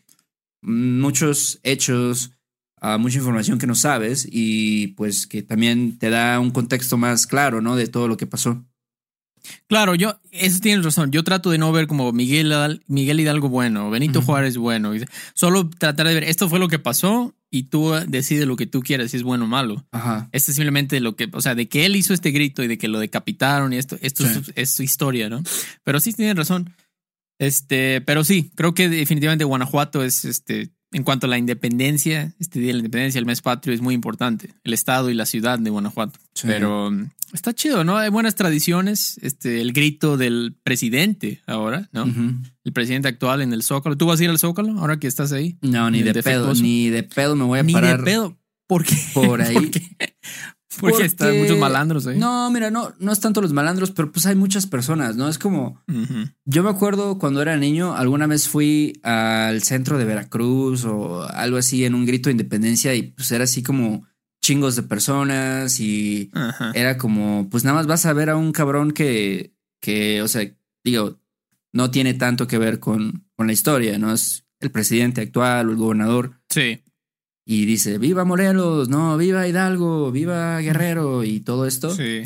muchos 0.61 1.59
hechos, 1.63 2.31
uh, 2.81 2.97
mucha 2.97 3.19
información 3.19 3.59
que 3.59 3.67
no 3.67 3.75
sabes 3.75 4.27
y 4.29 4.87
pues 4.89 5.27
que 5.27 5.43
también 5.43 5.99
te 5.99 6.09
da 6.09 6.39
un 6.39 6.51
contexto 6.51 6.97
más 6.97 7.27
claro, 7.27 7.61
¿no? 7.61 7.75
De 7.75 7.87
todo 7.87 8.07
lo 8.07 8.17
que 8.17 8.27
pasó. 8.27 8.65
Claro, 9.67 9.95
yo, 9.95 10.19
eso 10.31 10.59
tienes 10.59 10.85
razón. 10.85 11.11
Yo 11.11 11.23
trato 11.23 11.49
de 11.49 11.57
no 11.57 11.71
ver 11.71 11.87
como 11.87 12.11
Miguel, 12.11 12.81
Miguel 12.87 13.19
Hidalgo 13.19 13.49
bueno, 13.49 13.89
Benito 13.89 14.21
Juárez 14.21 14.57
bueno. 14.57 14.93
Solo 15.33 15.69
tratar 15.69 16.07
de 16.07 16.13
ver, 16.13 16.23
esto 16.23 16.49
fue 16.49 16.59
lo 16.59 16.67
que 16.67 16.79
pasó 16.79 17.33
y 17.49 17.63
tú 17.63 17.91
decides 18.07 18.47
lo 18.47 18.55
que 18.55 18.65
tú 18.65 18.81
quieras, 18.81 19.11
si 19.11 19.17
es 19.17 19.23
bueno 19.23 19.45
o 19.45 19.47
malo. 19.47 19.85
Ajá. 19.91 20.29
Este 20.31 20.51
es 20.51 20.55
simplemente 20.55 20.99
lo 20.99 21.15
que, 21.15 21.29
o 21.33 21.41
sea, 21.41 21.53
de 21.55 21.67
que 21.67 21.85
él 21.85 21.95
hizo 21.95 22.13
este 22.13 22.31
grito 22.31 22.63
y 22.63 22.67
de 22.67 22.77
que 22.77 22.87
lo 22.87 22.99
decapitaron 22.99 23.73
y 23.73 23.77
esto, 23.77 23.97
esto 24.01 24.25
es, 24.55 24.71
su 24.71 24.83
historia, 24.83 25.29
¿no? 25.29 25.43
Pero 25.83 25.99
sí 25.99 26.13
tienes 26.13 26.35
razón. 26.35 26.73
Este, 27.39 28.01
pero 28.01 28.23
sí, 28.23 28.51
creo 28.55 28.73
que 28.73 28.87
definitivamente 28.87 29.43
Guanajuato 29.43 30.03
es 30.03 30.25
este 30.25 30.71
en 30.91 31.03
cuanto 31.03 31.27
a 31.27 31.29
la 31.29 31.37
independencia, 31.37 32.33
este 32.39 32.59
día 32.59 32.67
de 32.67 32.73
la 32.73 32.79
independencia, 32.79 33.19
el 33.19 33.25
mes 33.25 33.41
patrio 33.41 33.73
es 33.73 33.81
muy 33.81 33.95
importante, 33.95 34.53
el 34.63 34.73
estado 34.73 35.09
y 35.09 35.13
la 35.13 35.25
ciudad 35.25 35.57
de 35.57 35.69
Guanajuato. 35.69 36.19
Pero 36.43 36.87
um, 36.87 37.09
está 37.33 37.53
chido, 37.53 37.83
¿no? 37.83 37.97
Hay 37.97 38.09
buenas 38.09 38.35
tradiciones, 38.35 39.17
este, 39.21 39.61
el 39.61 39.73
grito 39.73 40.17
del 40.17 40.55
presidente 40.63 41.41
ahora, 41.45 41.89
¿no? 41.93 42.05
El 42.63 42.73
presidente 42.73 43.07
actual 43.07 43.41
en 43.41 43.53
el 43.53 43.63
Zócalo. 43.63 43.97
¿Tú 43.97 44.05
vas 44.05 44.19
a 44.19 44.23
ir 44.23 44.29
al 44.29 44.39
Zócalo 44.39 44.77
ahora 44.79 44.99
que 44.99 45.07
estás 45.07 45.31
ahí? 45.31 45.57
No, 45.61 45.89
ni 45.89 46.03
de 46.03 46.21
pedo, 46.21 46.53
ni 46.55 46.89
de 46.89 47.03
pedo 47.03 47.35
me 47.35 47.45
voy 47.45 47.59
a 47.59 47.63
parar. 47.63 47.99
Ni 47.99 48.05
de 48.05 48.11
pedo. 48.11 48.37
¿Por 48.67 48.83
qué? 48.83 48.95
Por 49.13 49.41
ahí. 49.41 49.71
Porque, 50.79 51.03
están 51.03 51.37
muchos 51.37 51.57
malandros 51.57 52.07
ahí. 52.07 52.17
No, 52.17 52.49
mira, 52.49 52.71
no, 52.71 52.93
no 52.99 53.11
es 53.11 53.19
tanto 53.19 53.41
los 53.41 53.51
malandros, 53.51 53.91
pero 53.91 54.11
pues 54.11 54.25
hay 54.25 54.35
muchas 54.35 54.67
personas, 54.67 55.15
¿no? 55.15 55.27
Es 55.27 55.37
como. 55.37 55.81
Yo 56.45 56.63
me 56.63 56.69
acuerdo 56.69 57.17
cuando 57.17 57.41
era 57.41 57.57
niño, 57.57 57.95
alguna 57.95 58.27
vez 58.27 58.47
fui 58.47 58.99
al 59.03 59.61
centro 59.63 59.97
de 59.97 60.05
Veracruz 60.05 60.85
o 60.85 61.23
algo 61.23 61.57
así 61.57 61.83
en 61.85 61.95
un 61.95 62.05
grito 62.05 62.29
de 62.29 62.33
independencia 62.33 62.95
y 62.95 63.03
pues 63.03 63.31
era 63.31 63.43
así 63.43 63.63
como 63.63 64.07
chingos 64.41 64.75
de 64.75 64.83
personas 64.83 65.79
y 65.79 66.31
era 66.73 66.97
como, 66.97 67.49
pues 67.49 67.63
nada 67.63 67.77
más 67.77 67.87
vas 67.87 68.05
a 68.05 68.13
ver 68.13 68.29
a 68.29 68.37
un 68.37 68.51
cabrón 68.51 68.91
que, 68.91 69.53
que, 69.81 70.21
o 70.21 70.27
sea, 70.27 70.49
digo, 70.83 71.19
no 71.73 71.91
tiene 71.91 72.13
tanto 72.13 72.47
que 72.47 72.57
ver 72.57 72.79
con, 72.79 73.25
con 73.35 73.47
la 73.47 73.53
historia, 73.53 73.97
¿no? 73.97 74.13
Es 74.13 74.45
el 74.59 74.71
presidente 74.71 75.21
actual 75.21 75.67
o 75.67 75.71
el 75.71 75.77
gobernador. 75.77 76.39
Sí 76.49 76.81
y 77.45 77.65
dice, 77.65 77.97
viva 77.97 78.23
Morelos, 78.23 78.89
no, 78.89 79.17
viva 79.17 79.47
Hidalgo, 79.47 80.11
viva 80.11 80.59
Guerrero 80.59 81.23
y 81.23 81.39
todo 81.39 81.65
esto. 81.65 81.93
Sí. 81.95 82.23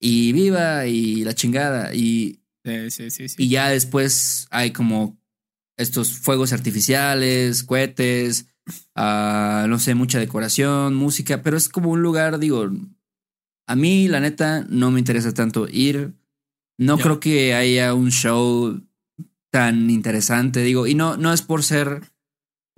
Y 0.00 0.32
viva 0.32 0.86
y 0.86 1.24
la 1.24 1.34
chingada. 1.34 1.94
Y, 1.94 2.40
sí, 2.90 3.10
sí, 3.10 3.26
y 3.36 3.48
ya 3.48 3.68
después 3.70 4.46
hay 4.50 4.72
como 4.72 5.18
estos 5.76 6.12
fuegos 6.12 6.52
artificiales, 6.52 7.62
cohetes, 7.62 8.46
uh, 8.96 9.66
no 9.68 9.78
sé, 9.78 9.94
mucha 9.94 10.18
decoración, 10.18 10.94
música, 10.94 11.42
pero 11.42 11.56
es 11.56 11.68
como 11.68 11.90
un 11.90 12.02
lugar, 12.02 12.38
digo, 12.38 12.68
a 13.66 13.76
mí 13.76 14.08
la 14.08 14.20
neta 14.20 14.66
no 14.68 14.90
me 14.90 14.98
interesa 14.98 15.32
tanto 15.32 15.68
ir. 15.68 16.14
No 16.78 16.96
creo 16.98 17.18
que 17.18 17.54
haya 17.54 17.92
un 17.94 18.10
show 18.10 18.80
tan 19.50 19.90
interesante, 19.90 20.60
digo, 20.60 20.86
y 20.86 20.94
no, 20.94 21.16
no 21.16 21.32
es 21.32 21.42
por 21.42 21.64
ser 21.64 22.02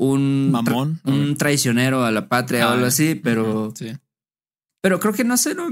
un, 0.00 0.50
Mamón, 0.50 0.98
un 1.04 1.36
traicionero 1.36 2.04
a 2.04 2.10
la 2.10 2.26
patria 2.26 2.66
o 2.66 2.70
algo 2.70 2.86
ah, 2.86 2.88
así, 2.88 3.14
pero. 3.14 3.74
Sí. 3.76 3.92
Pero 4.80 4.98
creo 4.98 5.12
que 5.12 5.24
no 5.24 5.36
sé, 5.36 5.54
no, 5.54 5.68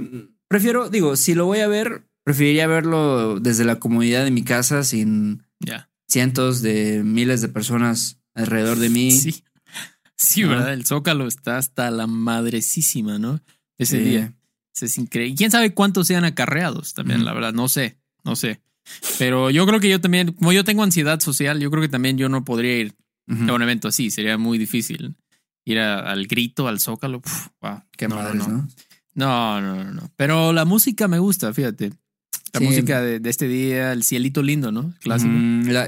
prefiero, 0.48 0.90
digo, 0.90 1.16
si 1.16 1.34
lo 1.34 1.46
voy 1.46 1.60
a 1.60 1.66
ver, 1.66 2.02
preferiría 2.24 2.66
verlo 2.66 3.40
desde 3.40 3.64
la 3.64 3.80
comodidad 3.80 4.24
de 4.24 4.30
mi 4.30 4.44
casa 4.44 4.84
sin 4.84 5.44
cientos 6.06 6.60
de 6.60 7.02
miles 7.02 7.40
de 7.40 7.48
personas 7.48 8.20
alrededor 8.34 8.78
de 8.78 8.90
mí. 8.90 9.10
Sí. 9.20 9.42
Sí, 10.20 10.42
¿verdad? 10.42 10.72
El 10.72 10.84
Zócalo 10.84 11.28
está 11.28 11.58
hasta 11.58 11.92
la 11.92 12.08
madrecísima, 12.08 13.20
¿no? 13.20 13.40
Ese 13.78 14.00
día. 14.00 14.34
Es 14.80 14.98
increíble. 14.98 15.36
¿Quién 15.36 15.52
sabe 15.52 15.72
cuántos 15.74 16.08
sean 16.08 16.24
acarreados 16.24 16.92
también, 16.92 17.24
la 17.24 17.32
verdad? 17.32 17.52
No 17.52 17.68
sé, 17.68 17.98
no 18.24 18.34
sé. 18.34 18.60
Pero 19.16 19.50
yo 19.50 19.64
creo 19.64 19.78
que 19.78 19.88
yo 19.88 20.00
también, 20.00 20.32
como 20.32 20.52
yo 20.52 20.64
tengo 20.64 20.82
ansiedad 20.82 21.20
social, 21.20 21.60
yo 21.60 21.70
creo 21.70 21.82
que 21.82 21.88
también 21.88 22.18
yo 22.18 22.28
no 22.28 22.44
podría 22.44 22.78
ir 22.78 22.96
un 23.28 23.62
evento 23.62 23.88
así. 23.88 24.10
Sería 24.10 24.38
muy 24.38 24.58
difícil 24.58 25.14
ir 25.64 25.78
al 25.78 26.26
grito, 26.26 26.68
al 26.68 26.80
zócalo. 26.80 27.22
qué 27.96 28.08
no, 28.08 28.34
no. 28.34 28.68
no, 29.14 29.60
no, 29.60 29.84
no, 29.84 30.10
Pero 30.16 30.52
la 30.52 30.64
música 30.64 31.08
me 31.08 31.18
gusta, 31.18 31.52
fíjate. 31.52 31.92
La 32.52 32.60
música 32.60 33.02
de, 33.02 33.20
este 33.28 33.46
día, 33.46 33.92
el 33.92 34.02
cielito 34.02 34.42
lindo, 34.42 34.72
¿no? 34.72 34.94
Clásico. 35.00 35.32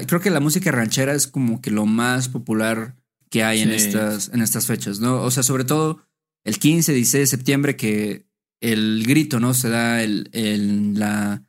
creo 0.07 0.21
que 0.21 0.29
la 0.29 0.39
música 0.39 0.71
ranchera 0.71 1.13
es 1.13 1.27
como 1.27 1.61
que 1.61 1.71
lo 1.71 1.85
más 1.85 2.29
popular 2.29 2.95
que 3.29 3.43
hay 3.43 3.61
en, 3.61 3.71
estas, 3.71 4.29
en 4.33 4.41
estas 4.41 4.67
fechas, 4.67 4.99
¿no? 4.99 5.21
O 5.21 5.31
sea, 5.31 5.41
sobre 5.41 5.63
todo 5.63 6.05
el 6.43 6.59
15, 6.59 6.93
16 6.93 7.21
de 7.21 7.27
septiembre, 7.27 7.75
que 7.75 8.25
el 8.61 9.03
grito, 9.07 9.39
¿no? 9.39 9.53
Se 9.53 9.69
da 9.69 10.03
el, 10.03 10.29
el 10.33 10.99
la, 10.99 11.43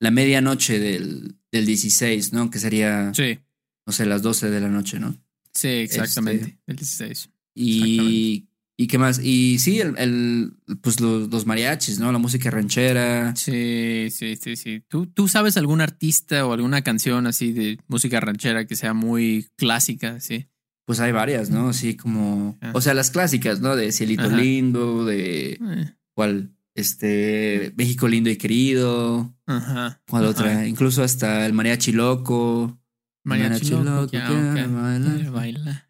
la 0.00 0.10
medianoche 0.10 0.78
del, 0.78 1.36
del 1.52 1.66
16, 1.66 2.32
¿no? 2.32 2.50
Que 2.50 2.58
sería, 2.58 3.12
sí. 3.14 3.38
no 3.86 3.92
sé, 3.92 4.06
las 4.06 4.22
12 4.22 4.50
de 4.50 4.60
la 4.60 4.68
noche, 4.68 4.98
¿no? 4.98 5.16
Sí, 5.54 5.68
exactamente. 5.68 6.44
Este, 6.44 6.62
el 6.66 6.76
16. 6.76 7.30
Y, 7.54 8.48
y 8.76 8.86
qué 8.88 8.98
más. 8.98 9.20
Y 9.22 9.58
sí, 9.60 9.80
el, 9.80 9.96
el 9.98 10.52
pues 10.80 11.00
los, 11.00 11.46
mariachis, 11.46 12.00
¿no? 12.00 12.10
La 12.10 12.18
música 12.18 12.50
ranchera. 12.50 13.34
Sí, 13.36 14.08
sí, 14.10 14.36
sí, 14.36 14.56
sí. 14.56 14.82
¿Tú, 14.88 15.06
¿Tú 15.06 15.28
sabes 15.28 15.56
algún 15.56 15.80
artista 15.80 16.44
o 16.46 16.52
alguna 16.52 16.82
canción 16.82 17.26
así 17.26 17.52
de 17.52 17.78
música 17.86 18.20
ranchera 18.20 18.66
que 18.66 18.74
sea 18.74 18.92
muy 18.92 19.48
clásica, 19.56 20.18
sí? 20.20 20.48
Pues 20.86 21.00
hay 21.00 21.12
varias, 21.12 21.50
¿no? 21.50 21.68
Así 21.68 21.96
como. 21.96 22.58
Ah. 22.60 22.72
O 22.74 22.80
sea, 22.80 22.94
las 22.94 23.10
clásicas, 23.10 23.60
¿no? 23.60 23.76
De 23.76 23.92
Cielito 23.92 24.28
Lindo, 24.28 25.04
de. 25.04 25.52
Eh. 25.52 25.94
¿Cuál? 26.14 26.56
Este. 26.74 27.72
México 27.76 28.08
lindo 28.08 28.28
y 28.28 28.36
querido. 28.36 29.34
Ajá. 29.46 30.02
¿Cuál 30.08 30.26
otra? 30.26 30.66
Incluso 30.66 31.02
hasta 31.02 31.46
el 31.46 31.52
mariachi 31.52 31.92
loco. 31.92 32.78
Mariachi, 33.24 33.70
loco, 33.70 34.10
baila. 34.12 35.30
baila. 35.30 35.88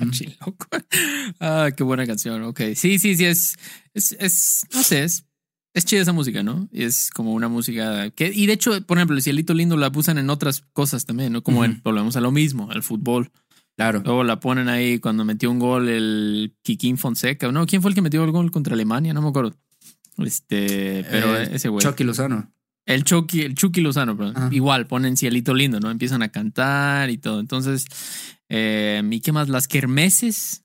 Mariachi 0.00 0.36
loco. 0.40 0.66
ah, 1.40 1.70
qué 1.76 1.82
buena 1.82 2.06
canción. 2.06 2.42
Ok. 2.44 2.60
Sí, 2.74 2.98
sí, 2.98 3.16
sí, 3.16 3.24
es, 3.24 3.56
es, 3.94 4.16
es 4.18 4.66
no 4.72 4.82
sé, 4.82 5.04
es, 5.04 5.24
es 5.74 5.84
chida 5.84 6.02
esa 6.02 6.12
música, 6.12 6.42
¿no? 6.42 6.68
Y 6.72 6.84
es 6.84 7.10
como 7.10 7.34
una 7.34 7.48
música 7.48 8.10
que, 8.10 8.30
y 8.32 8.46
de 8.46 8.52
hecho, 8.52 8.80
por 8.86 8.98
ejemplo, 8.98 9.16
el 9.16 9.22
cielito 9.22 9.54
lindo 9.54 9.76
la 9.76 9.90
usan 9.94 10.18
en 10.18 10.30
otras 10.30 10.62
cosas 10.72 11.04
también, 11.04 11.32
¿no? 11.32 11.42
Como 11.42 11.64
en, 11.64 11.80
volvemos 11.82 12.16
a 12.16 12.20
lo 12.20 12.30
mismo, 12.30 12.70
al 12.70 12.82
fútbol. 12.82 13.30
Claro. 13.76 14.02
Luego 14.04 14.24
la 14.24 14.40
ponen 14.40 14.68
ahí 14.68 14.98
cuando 14.98 15.24
metió 15.24 15.50
un 15.50 15.60
gol 15.60 15.88
el 15.88 16.56
Kikín 16.62 16.98
Fonseca. 16.98 17.50
No, 17.52 17.64
¿quién 17.66 17.80
fue 17.80 17.90
el 17.90 17.94
que 17.94 18.02
metió 18.02 18.24
el 18.24 18.32
gol 18.32 18.50
contra 18.50 18.74
Alemania? 18.74 19.14
No 19.14 19.22
me 19.22 19.28
acuerdo. 19.28 19.54
Este, 20.18 21.04
pero 21.08 21.36
eh, 21.36 21.50
ese 21.52 21.68
güey. 21.68 21.82
Chucky 21.82 22.02
Lozano. 22.02 22.52
El 22.88 23.04
Chucky, 23.04 23.42
el 23.42 23.54
Chucky 23.54 23.82
Lozano, 23.82 24.16
igual 24.50 24.86
ponen 24.86 25.18
cielito 25.18 25.52
lindo, 25.52 25.78
¿no? 25.78 25.90
Empiezan 25.90 26.22
a 26.22 26.30
cantar 26.30 27.10
y 27.10 27.18
todo. 27.18 27.38
Entonces, 27.38 27.84
eh, 28.48 29.02
¿y 29.10 29.20
qué 29.20 29.30
más? 29.30 29.50
Las 29.50 29.68
kermeses. 29.68 30.64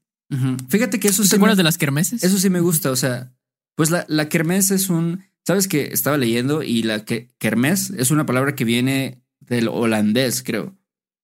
Fíjate 0.69 1.01
que 1.01 1.09
eso 1.09 1.21
¿Te 1.27 1.35
acuerdas 1.35 1.57
de 1.57 1.63
las 1.63 1.77
kermeses? 1.77 2.23
Eso 2.23 2.39
sí 2.39 2.49
me 2.49 2.61
gusta. 2.61 2.91
O 2.91 2.95
sea, 2.95 3.33
pues 3.75 3.91
la, 3.91 4.05
la 4.07 4.29
kermés 4.29 4.71
es 4.71 4.89
un. 4.89 5.25
Sabes 5.45 5.67
que 5.67 5.89
estaba 5.91 6.17
leyendo 6.17 6.63
y 6.63 6.83
la 6.83 7.03
que, 7.03 7.27
kermés 7.39 7.89
es 7.89 8.09
una 8.09 8.25
palabra 8.25 8.55
que 8.55 8.63
viene 8.63 9.21
del 9.41 9.67
holandés, 9.67 10.43
creo. 10.43 10.77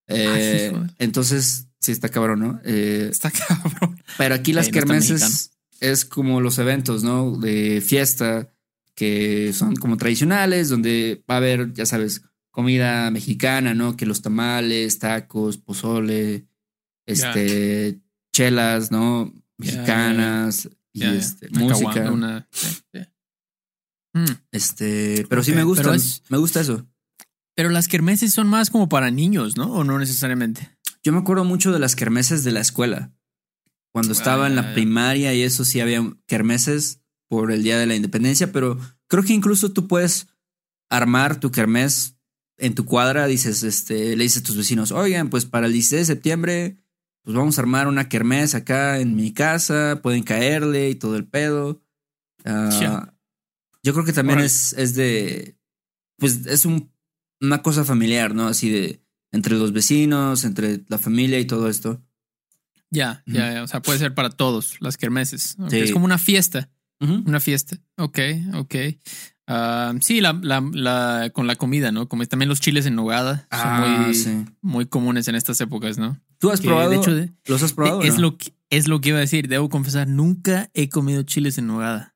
Ah, 0.10 0.16
eh, 0.16 0.74
entonces, 0.98 1.70
sí, 1.80 1.94
está 1.94 2.10
cabrón, 2.10 2.42
¿no? 2.42 2.62
Eh, 2.66 3.08
está 3.10 3.32
cabrón. 3.32 4.04
Pero 4.18 4.36
aquí 4.36 4.52
las 4.52 4.68
kermeses 4.68 5.52
es 5.80 6.04
como 6.04 6.42
los 6.42 6.60
eventos, 6.60 7.04
¿no? 7.04 7.38
De 7.38 7.80
fiesta 7.80 8.50
que 9.00 9.54
son 9.54 9.78
como 9.78 9.96
tradicionales, 9.96 10.68
donde 10.68 11.24
va 11.30 11.36
a 11.36 11.38
haber, 11.38 11.72
ya 11.72 11.86
sabes, 11.86 12.22
comida 12.52 13.10
mexicana, 13.12 13.74
¿no? 13.74 13.96
Que 13.96 14.06
los 14.06 14.22
tamales, 14.22 15.00
tacos, 15.00 15.58
pozole, 15.58 16.48
este, 17.06 18.02
chelas, 18.34 18.92
¿no? 18.92 19.34
Mexicanas 19.58 20.70
y 20.92 21.06
este, 21.06 21.48
música. 21.52 22.12
Mm. 24.14 24.26
Este, 24.52 25.26
pero 25.30 25.44
sí 25.44 25.54
me 25.54 25.64
gusta, 25.64 25.96
me 26.28 26.38
gusta 26.38 26.60
eso. 26.60 26.86
Pero 27.56 27.70
las 27.70 27.88
kermeses 27.88 28.34
son 28.34 28.50
más 28.50 28.70
como 28.70 28.90
para 28.90 29.12
niños, 29.12 29.56
¿no? 29.56 29.72
O 29.72 29.86
no 29.86 29.98
necesariamente. 29.98 30.78
Yo 31.06 31.14
me 31.14 31.20
acuerdo 31.20 31.46
mucho 31.46 31.72
de 31.72 31.80
las 31.80 31.96
kermeses 31.96 32.44
de 32.44 32.52
la 32.52 32.60
escuela. 32.60 33.14
Cuando 33.94 34.12
estaba 34.12 34.48
en 34.48 34.58
la 34.58 34.74
primaria 34.74 35.34
y 35.34 35.44
eso 35.44 35.64
sí 35.64 35.80
había 35.80 36.04
kermeses 36.26 37.00
por 37.30 37.54
el 37.54 37.64
Día 37.64 37.78
de 37.78 37.86
la 37.86 37.96
Independencia, 37.96 38.52
pero 38.52 38.78
creo 39.08 39.24
que 39.24 39.34
incluso 39.34 39.72
tú 39.72 39.88
puedes 39.88 40.28
armar 40.90 41.40
tu 41.40 41.52
kermés 41.52 42.18
en 42.58 42.76
tu 42.76 42.84
cuadra, 42.84 43.28
dices, 43.28 43.64
este, 43.64 44.18
le 44.18 44.24
dices 44.24 44.42
a 44.42 44.46
tus 44.46 44.58
vecinos, 44.58 44.92
oigan, 44.92 45.30
pues 45.30 45.46
para 45.46 45.68
el 45.68 45.74
16 45.74 46.02
de 46.02 46.14
septiembre 46.14 46.78
pues 47.24 47.38
vamos 47.38 47.58
a 47.58 47.62
armar 47.62 47.88
una 47.88 48.10
kermés 48.10 48.56
acá 48.56 49.00
en 49.00 49.16
mi 49.16 49.34
casa, 49.34 50.00
pueden 50.02 50.24
caerle 50.24 50.90
y 50.90 50.96
todo 50.96 51.16
el 51.16 51.28
pedo. 51.28 51.82
Ah, 52.46 53.14
yo 53.84 53.94
creo 53.94 54.06
que 54.06 54.14
también 54.14 54.40
es, 54.40 54.74
es 54.74 54.96
de, 54.96 55.56
pues 56.18 56.46
es 56.48 56.66
un, 56.66 56.92
una 57.40 57.62
cosa 57.62 57.84
familiar, 57.84 58.34
¿no? 58.34 58.48
Así 58.48 58.70
de, 58.70 59.04
entre 59.32 59.56
los 59.56 59.74
vecinos, 59.74 60.44
entre 60.44 60.84
la 60.88 60.98
familia 60.98 61.40
y 61.40 61.46
todo 61.46 61.70
esto. 61.70 62.04
Ya, 62.90 63.24
ya, 63.28 63.62
o 63.62 63.68
sea, 63.68 63.82
puede 63.84 64.00
ser 64.00 64.16
para 64.16 64.32
todos 64.32 64.82
las 64.82 64.98
kermeses. 64.98 65.56
Es 65.72 65.92
como 65.92 66.06
una 66.06 66.18
fiesta. 66.18 66.72
Una 67.00 67.40
fiesta. 67.40 67.78
Ok, 67.98 68.20
ok. 68.56 68.76
Ah, 69.48 69.94
sí, 70.02 70.22
la, 70.22 70.34
la, 70.34 71.32
con 71.34 71.48
la 71.48 71.56
comida, 71.56 71.92
¿no? 71.92 72.08
Como 72.08 72.26
también 72.28 72.50
los 72.50 72.60
chiles 72.60 72.86
en 72.86 72.96
nogada 72.96 73.48
son 73.52 73.62
ah, 73.62 74.06
muy, 74.06 74.46
muy 74.62 74.86
comunes 74.86 75.28
en 75.28 75.36
estas 75.36 75.60
épocas, 75.62 75.98
¿no? 75.98 76.20
¿Tú 76.38 76.52
has 76.52 76.62
probado? 76.62 76.92
De 76.92 76.98
hecho, 76.98 77.12
¿Los 77.46 77.64
has 77.64 77.74
probado? 77.74 78.04
Es, 78.04 78.20
lo 78.20 78.38
que, 78.38 78.54
es 78.70 78.88
lo 78.88 79.02
que 79.02 79.10
iba 79.10 79.18
a 79.18 79.22
decir. 79.22 79.48
Debo 79.48 79.70
confesar, 79.70 80.08
nunca 80.08 80.70
he 80.74 80.90
comido 80.90 81.24
chiles 81.24 81.58
en 81.58 81.68
nogada. 81.68 82.16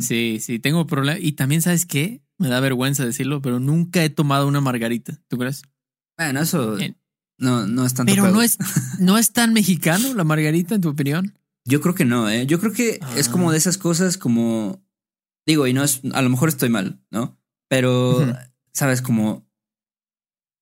Sí, 0.00 0.38
sí, 0.40 0.58
tengo 0.58 0.86
problemas. 0.86 1.22
Y 1.22 1.32
también, 1.32 1.62
¿sabes 1.62 1.86
qué? 1.86 2.22
Me 2.38 2.48
da 2.48 2.60
vergüenza 2.60 3.04
decirlo, 3.04 3.40
pero 3.40 3.60
nunca 3.60 4.04
he 4.04 4.10
tomado 4.10 4.46
una 4.46 4.60
margarita. 4.60 5.18
¿Tú 5.28 5.38
crees? 5.38 5.62
Bueno, 6.18 6.40
eso 6.40 6.76
no, 7.38 7.66
no 7.66 7.86
es 7.86 7.94
tan 7.94 8.06
Pero 8.06 8.30
no 8.30 8.42
es, 8.42 8.58
no 9.00 9.16
es 9.16 9.32
tan 9.32 9.54
mexicano 9.54 10.12
la 10.14 10.24
margarita, 10.24 10.74
en 10.74 10.82
tu 10.82 10.90
opinión. 10.90 11.34
Yo 11.66 11.80
creo 11.80 11.94
que 11.94 12.04
no, 12.04 12.28
¿eh? 12.28 12.46
Yo 12.46 12.58
creo 12.60 12.72
que 12.72 13.00
es 13.16 13.28
como 13.28 13.50
ah. 13.50 13.52
de 13.52 13.58
esas 13.58 13.78
cosas 13.78 14.16
como. 14.16 14.84
Digo, 15.46 15.66
y 15.66 15.72
no 15.72 15.84
es. 15.84 16.00
A 16.12 16.22
lo 16.22 16.30
mejor 16.30 16.48
estoy 16.48 16.68
mal, 16.68 17.02
¿no? 17.10 17.38
Pero, 17.68 18.34
¿sabes? 18.72 19.02
Como. 19.02 19.48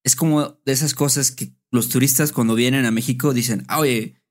Es 0.05 0.17
como 0.17 0.61
de 0.64 0.73
esas 0.73 0.95
cosas 0.95 1.31
que 1.31 1.52
los 1.71 1.88
turistas 1.88 2.33
cuando 2.33 2.55
vienen 2.55 2.87
a 2.87 2.90
México 2.90 3.35
dicen, 3.35 3.64
ah, 3.69 3.81
oye, 3.81 4.23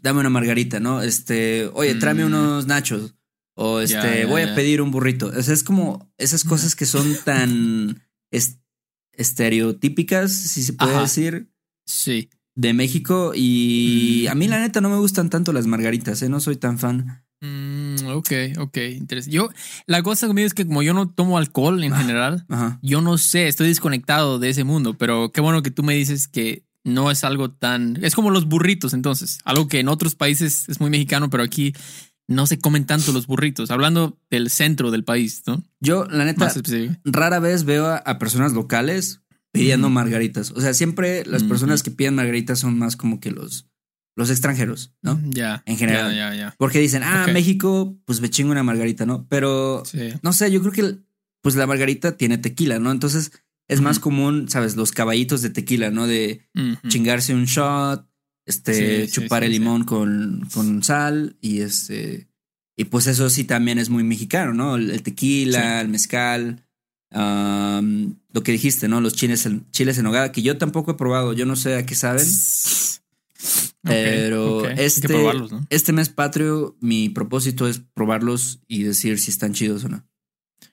dame 0.00 0.20
una 0.20 0.30
margarita, 0.30 0.80
¿no? 0.80 1.02
Este, 1.02 1.68
oye, 1.72 1.94
tráeme 1.96 2.24
mm. 2.24 2.26
unos 2.26 2.66
nachos. 2.66 3.14
O 3.58 3.80
este, 3.80 4.26
voy 4.26 4.42
a 4.42 4.54
pedir 4.54 4.82
un 4.82 4.90
burrito. 4.90 5.28
O 5.28 5.42
sea, 5.42 5.54
es 5.54 5.64
como 5.64 6.12
esas 6.18 6.44
cosas 6.44 6.76
que 6.76 6.84
son 6.84 7.16
tan 7.24 8.02
estereotípicas, 9.12 10.32
si 10.32 10.62
se 10.62 10.74
puede 10.74 11.00
decir. 11.00 11.50
Sí. 11.86 12.28
De 12.56 12.72
México. 12.74 13.32
Y 13.34 14.24
mm. 14.26 14.30
a 14.32 14.34
mí, 14.34 14.48
la 14.48 14.58
neta, 14.58 14.80
no 14.80 14.90
me 14.90 14.96
gustan 14.96 15.30
tanto 15.30 15.52
las 15.52 15.66
margaritas, 15.66 16.20
¿eh? 16.22 16.28
No 16.28 16.40
soy 16.40 16.56
tan 16.56 16.78
fan. 16.78 17.22
Mm, 17.40 18.08
ok, 18.08 18.32
ok, 18.58 18.76
interesante. 18.92 19.36
Yo, 19.36 19.50
la 19.86 20.02
cosa 20.02 20.26
conmigo 20.26 20.46
es 20.46 20.54
que 20.54 20.66
como 20.66 20.82
yo 20.82 20.94
no 20.94 21.08
tomo 21.08 21.38
alcohol 21.38 21.84
en 21.84 21.92
ah, 21.92 21.98
general, 21.98 22.46
yo 22.82 23.00
no 23.02 23.18
sé, 23.18 23.46
estoy 23.46 23.68
desconectado 23.68 24.38
de 24.38 24.48
ese 24.48 24.64
mundo, 24.64 24.94
pero 24.94 25.30
qué 25.32 25.40
bueno 25.40 25.62
que 25.62 25.70
tú 25.70 25.82
me 25.82 25.94
dices 25.94 26.28
que 26.28 26.64
no 26.82 27.10
es 27.10 27.24
algo 27.24 27.50
tan... 27.50 27.98
Es 28.02 28.14
como 28.14 28.30
los 28.30 28.46
burritos, 28.46 28.94
entonces, 28.94 29.40
algo 29.44 29.68
que 29.68 29.80
en 29.80 29.88
otros 29.88 30.14
países 30.14 30.68
es 30.68 30.80
muy 30.80 30.88
mexicano, 30.88 31.28
pero 31.28 31.42
aquí 31.42 31.74
no 32.28 32.46
se 32.46 32.58
comen 32.58 32.86
tanto 32.86 33.12
los 33.12 33.26
burritos, 33.26 33.70
hablando 33.70 34.18
del 34.30 34.50
centro 34.50 34.90
del 34.90 35.04
país, 35.04 35.42
¿no? 35.46 35.62
Yo, 35.80 36.06
la 36.06 36.24
neta, 36.24 36.52
rara 37.04 37.38
vez 37.38 37.64
veo 37.64 37.86
a, 37.86 38.18
personas 38.18 38.52
locales 38.52 39.20
pidiendo 39.56 39.90
margaritas. 39.90 40.52
O 40.52 40.60
sea, 40.60 40.74
siempre 40.74 41.24
las 41.26 41.42
personas 41.42 41.82
que 41.82 41.90
piden 41.90 42.14
margaritas 42.14 42.58
son 42.58 42.78
más 42.78 42.96
como 42.96 43.20
que 43.20 43.30
los, 43.30 43.68
los 44.16 44.30
extranjeros, 44.30 44.94
¿no? 45.02 45.20
Ya. 45.28 45.62
En 45.66 45.76
general. 45.76 46.14
Ya, 46.14 46.34
ya, 46.34 46.54
Porque 46.58 46.80
dicen, 46.80 47.02
ah, 47.02 47.26
México, 47.32 47.98
pues 48.04 48.20
me 48.20 48.30
chingo 48.30 48.52
una 48.52 48.62
margarita, 48.62 49.06
¿no? 49.06 49.26
Pero, 49.28 49.82
no 50.22 50.32
sé, 50.32 50.50
yo 50.50 50.60
creo 50.60 50.72
que 50.72 50.98
pues 51.42 51.54
la 51.54 51.66
margarita 51.66 52.16
tiene 52.16 52.38
tequila, 52.38 52.78
¿no? 52.78 52.90
Entonces 52.90 53.30
es 53.68 53.80
más 53.80 53.98
común, 53.98 54.48
¿sabes? 54.48 54.76
Los 54.76 54.92
caballitos 54.92 55.42
de 55.42 55.50
tequila, 55.50 55.90
¿no? 55.90 56.06
De 56.06 56.48
chingarse 56.88 57.34
un 57.34 57.44
shot, 57.44 58.08
este, 58.46 59.08
chupar 59.08 59.44
el 59.44 59.52
limón 59.52 59.84
con, 59.84 60.48
con 60.52 60.82
sal 60.82 61.36
y 61.40 61.60
este, 61.60 62.28
y 62.76 62.84
pues 62.84 63.06
eso 63.06 63.30
sí 63.30 63.44
también 63.44 63.78
es 63.78 63.90
muy 63.90 64.04
mexicano, 64.04 64.54
¿no? 64.54 64.76
El, 64.76 65.02
tequila, 65.02 65.80
el 65.80 65.88
mezcal, 65.88 66.65
lo 67.10 68.42
que 68.42 68.52
dijiste, 68.52 68.88
¿no? 68.88 69.00
Los 69.00 69.14
chiles, 69.14 69.48
chiles 69.70 69.98
en 69.98 70.04
nogada, 70.04 70.32
que 70.32 70.42
yo 70.42 70.58
tampoco 70.58 70.92
he 70.92 70.94
probado, 70.94 71.32
yo 71.32 71.46
no 71.46 71.56
sé 71.56 71.76
a 71.76 71.86
qué 71.86 71.94
saben. 71.94 72.26
Pero 73.82 74.68
este, 74.68 75.16
este 75.70 75.92
mes 75.92 76.08
patrio, 76.08 76.76
mi 76.80 77.08
propósito 77.08 77.68
es 77.68 77.80
probarlos 77.94 78.60
y 78.66 78.82
decir 78.82 79.18
si 79.18 79.30
están 79.30 79.52
chidos 79.52 79.84
o 79.84 79.88
no. 79.88 80.04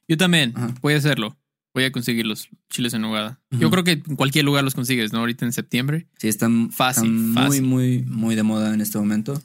Yo 0.08 0.18
también, 0.18 0.54
voy 0.82 0.96
a 0.96 0.98
hacerlo. 0.98 1.38
Voy 1.74 1.86
a 1.86 1.92
conseguir 1.92 2.28
los 2.28 2.50
chiles 2.70 2.94
en 2.94 3.02
nogada. 3.02 3.42
Yo 3.50 3.72
creo 3.72 3.84
que 3.84 3.94
en 3.94 4.16
cualquier 4.16 4.46
lugar 4.46 4.64
los 4.64 4.76
consigues, 4.76 5.12
¿no? 5.12 5.20
Ahorita 5.20 5.46
en 5.46 5.54
septiembre. 5.54 6.08
Sí, 6.20 6.28
están, 6.28 6.72
fácil, 6.72 7.10
muy, 7.10 7.62
muy, 7.62 8.04
muy 8.04 8.36
de 8.36 8.44
moda 8.44 8.74
en 8.76 8.82
este 8.82 9.00
momento. 9.00 9.42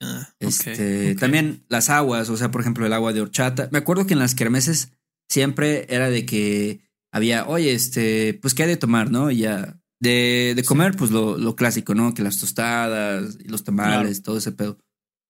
Ah, 0.00 0.28
este, 0.40 1.14
También 1.14 1.62
las 1.68 1.88
aguas, 1.90 2.28
o 2.28 2.36
sea, 2.36 2.50
por 2.50 2.60
ejemplo, 2.60 2.84
el 2.84 2.92
agua 2.92 3.12
de 3.12 3.22
horchata. 3.22 3.68
Me 3.70 3.78
acuerdo 3.78 4.06
que 4.06 4.12
en 4.12 4.18
las 4.18 4.34
kermeses 4.34 4.92
siempre 5.30 5.86
era 5.88 6.10
de 6.10 6.26
que 6.26 6.80
había, 7.12 7.46
oye, 7.46 7.72
este, 7.72 8.34
pues, 8.34 8.52
¿qué 8.52 8.64
hay 8.64 8.68
de 8.68 8.76
tomar, 8.76 9.10
no? 9.10 9.30
Y 9.30 9.38
ya. 9.38 9.76
De, 10.02 10.54
de 10.56 10.64
comer, 10.64 10.96
pues 10.96 11.10
lo, 11.10 11.36
lo, 11.36 11.56
clásico, 11.56 11.94
¿no? 11.94 12.14
Que 12.14 12.22
las 12.22 12.40
tostadas, 12.40 13.36
y 13.38 13.48
los 13.48 13.64
tamales, 13.64 14.22
todo 14.22 14.38
ese 14.38 14.50
pedo. 14.50 14.78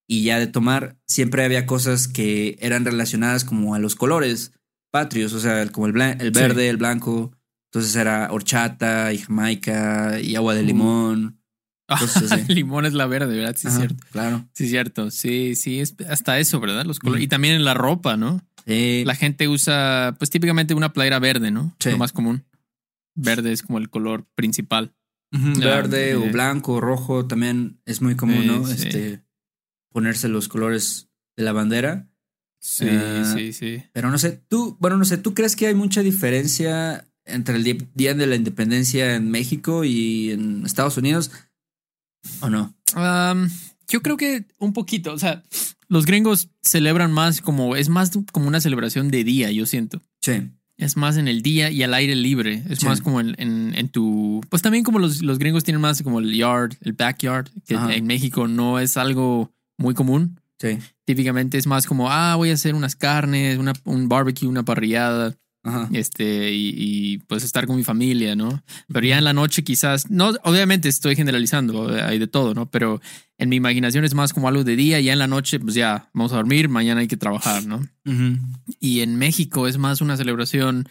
Y 0.08 0.22
ya 0.22 0.38
de 0.38 0.46
tomar, 0.46 0.96
siempre 1.06 1.44
había 1.44 1.66
cosas 1.66 2.06
que 2.06 2.56
eran 2.60 2.84
relacionadas 2.84 3.44
como 3.44 3.74
a 3.74 3.80
los 3.80 3.96
colores 3.96 4.52
patrios, 4.92 5.32
o 5.32 5.40
sea, 5.40 5.66
como 5.68 5.86
el, 5.86 6.00
el 6.00 6.30
verde, 6.30 6.68
el 6.68 6.76
blanco. 6.76 7.32
Entonces 7.72 7.94
era 7.96 8.28
horchata 8.30 9.12
y 9.12 9.18
jamaica 9.18 10.20
y 10.20 10.36
agua 10.36 10.54
de 10.54 10.62
uh. 10.62 10.66
limón. 10.66 11.40
el 11.88 12.46
limón 12.54 12.86
es 12.86 12.92
la 12.92 13.06
verde, 13.06 13.36
¿verdad? 13.36 13.56
Sí, 13.56 13.66
es 13.66 13.74
cierto. 13.74 14.04
Claro. 14.12 14.48
Sí, 14.52 14.64
es 14.64 14.70
cierto. 14.70 15.10
Sí, 15.10 15.56
sí, 15.56 15.80
es 15.80 15.96
hasta 16.08 16.38
eso, 16.38 16.60
¿verdad? 16.60 16.84
Los 16.84 17.00
colores. 17.00 17.24
Y 17.24 17.28
también 17.28 17.54
en 17.54 17.64
la 17.64 17.74
ropa, 17.74 18.16
¿no? 18.16 18.40
Sí. 18.66 19.04
La 19.04 19.14
gente 19.14 19.48
usa, 19.48 20.14
pues 20.18 20.30
típicamente 20.30 20.74
una 20.74 20.92
playera 20.92 21.18
verde, 21.18 21.50
¿no? 21.50 21.74
Sí. 21.78 21.90
Lo 21.90 21.98
más 21.98 22.12
común. 22.12 22.44
Verde 23.14 23.52
es 23.52 23.62
como 23.62 23.78
el 23.78 23.90
color 23.90 24.26
principal. 24.34 24.94
Verde 25.32 26.16
o 26.16 26.28
blanco 26.30 26.74
o 26.74 26.80
rojo 26.80 27.26
también 27.26 27.80
es 27.84 28.02
muy 28.02 28.16
común, 28.16 28.46
¿no? 28.46 28.68
Este, 28.68 29.22
ponerse 29.92 30.28
los 30.28 30.48
colores 30.48 31.08
de 31.36 31.44
la 31.44 31.52
bandera. 31.52 32.08
Sí, 32.60 32.88
ah, 32.90 33.32
sí, 33.36 33.52
sí. 33.52 33.82
Pero 33.92 34.10
no 34.10 34.18
sé, 34.18 34.32
tú, 34.48 34.76
bueno, 34.80 34.96
no 34.98 35.04
sé, 35.04 35.18
¿tú 35.18 35.32
crees 35.32 35.56
que 35.56 35.68
hay 35.68 35.74
mucha 35.74 36.02
diferencia 36.02 37.08
entre 37.24 37.56
el 37.56 37.88
Día 37.94 38.14
de 38.14 38.26
la 38.26 38.34
Independencia 38.34 39.14
en 39.14 39.30
México 39.30 39.84
y 39.84 40.32
en 40.32 40.66
Estados 40.66 40.96
Unidos? 40.96 41.30
¿O 42.40 42.50
no? 42.50 42.74
Yo 43.90 44.00
creo 44.00 44.16
que 44.16 44.46
un 44.58 44.72
poquito, 44.72 45.12
o 45.12 45.18
sea, 45.18 45.42
los 45.88 46.06
gringos 46.06 46.48
celebran 46.62 47.12
más 47.12 47.40
como, 47.42 47.76
es 47.76 47.88
más 47.88 48.12
como 48.32 48.48
una 48.48 48.60
celebración 48.60 49.10
de 49.10 49.24
día, 49.24 49.50
yo 49.50 49.66
siento. 49.66 50.00
Sí. 50.22 50.50
Es 50.78 50.96
más 50.96 51.18
en 51.18 51.28
el 51.28 51.42
día 51.42 51.70
y 51.70 51.82
al 51.82 51.92
aire 51.92 52.14
libre. 52.14 52.62
Es 52.70 52.82
más 52.84 53.02
como 53.02 53.20
en, 53.20 53.34
en, 53.38 53.88
tu. 53.90 54.40
Pues 54.48 54.62
también 54.62 54.82
como 54.82 54.98
los, 54.98 55.20
los, 55.20 55.38
gringos 55.38 55.62
tienen 55.62 55.82
más 55.82 56.00
como 56.02 56.20
el 56.20 56.32
yard, 56.32 56.72
el 56.80 56.94
backyard, 56.94 57.50
que 57.66 57.74
en 57.74 58.06
México 58.06 58.48
no 58.48 58.78
es 58.78 58.96
algo 58.96 59.52
muy 59.76 59.92
común. 59.92 60.40
Sí. 60.58 60.78
Típicamente 61.04 61.58
es 61.58 61.66
más 61.66 61.86
como, 61.86 62.10
ah, 62.10 62.34
voy 62.36 62.50
a 62.50 62.54
hacer 62.54 62.74
unas 62.74 62.96
carnes, 62.96 63.58
una, 63.58 63.74
un 63.84 64.08
barbecue, 64.08 64.48
una 64.48 64.62
parrillada. 64.62 65.36
Este, 65.92 66.52
y, 66.52 67.18
pues 67.26 67.44
estar 67.44 67.66
con 67.66 67.76
mi 67.76 67.84
familia, 67.84 68.34
¿no? 68.34 68.62
Pero 68.88 69.06
ya 69.06 69.18
en 69.18 69.24
la 69.24 69.32
noche 69.32 69.62
quizás, 69.62 70.10
no, 70.10 70.32
obviamente 70.44 70.88
estoy 70.88 71.16
generalizando, 71.16 71.88
hay 71.88 72.18
de 72.18 72.26
todo, 72.26 72.54
¿no? 72.54 72.70
Pero 72.70 73.00
en 73.36 73.48
mi 73.50 73.56
imaginación 73.56 74.04
es 74.04 74.14
más 74.14 74.32
como 74.32 74.48
algo 74.48 74.64
de 74.64 74.76
día, 74.76 75.00
y 75.00 75.04
ya 75.04 75.12
en 75.12 75.18
la 75.18 75.26
noche, 75.26 75.60
pues 75.60 75.74
ya, 75.74 76.08
vamos 76.14 76.32
a 76.32 76.36
dormir, 76.36 76.68
mañana 76.68 77.02
hay 77.02 77.08
que 77.08 77.18
trabajar, 77.18 77.66
¿no? 77.66 77.86
Y 78.80 79.00
en 79.00 79.16
México 79.16 79.68
es 79.68 79.76
más 79.76 80.00
una 80.00 80.16
celebración, 80.16 80.88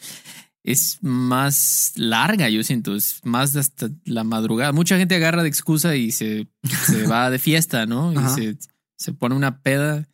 es 0.64 1.00
más 1.02 1.94
larga, 1.96 2.50
yo 2.50 2.64
siento, 2.64 2.96
es 2.96 3.22
más 3.24 3.56
hasta 3.56 3.90
la 4.06 4.24
madrugada. 4.24 4.72
Mucha 4.72 4.98
gente 4.98 5.16
agarra 5.16 5.42
de 5.42 5.50
excusa 5.50 5.96
y 5.96 6.12
se, 6.12 6.48
se 6.86 7.08
va 7.08 7.32
de 7.32 7.40
fiesta, 7.40 7.86
¿no? 7.88 8.14
Y 8.14 8.30
se 8.36 8.58
se 9.00 9.14
pone 9.14 9.34
una 9.34 9.62
peda 9.62 10.06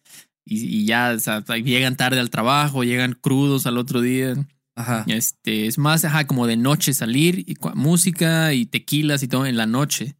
y, 0.45 0.85
ya 0.85 1.13
o 1.15 1.19
sea, 1.19 1.41
llegan 1.41 1.95
tarde 1.95 2.19
al 2.19 2.29
trabajo, 2.29 2.83
llegan 2.83 3.17
crudos 3.19 3.65
al 3.65 3.77
otro 3.77 4.01
día. 4.01 4.35
Ajá. 4.75 5.05
Este, 5.07 5.67
es 5.67 5.77
más, 5.77 6.05
ajá, 6.05 6.27
como 6.27 6.47
de 6.47 6.57
noche 6.57 6.93
salir, 6.93 7.39
y 7.47 7.57
música 7.73 8.53
y 8.53 8.65
tequilas 8.65 9.23
y 9.23 9.27
todo 9.27 9.45
en 9.45 9.57
la 9.57 9.65
noche. 9.65 10.15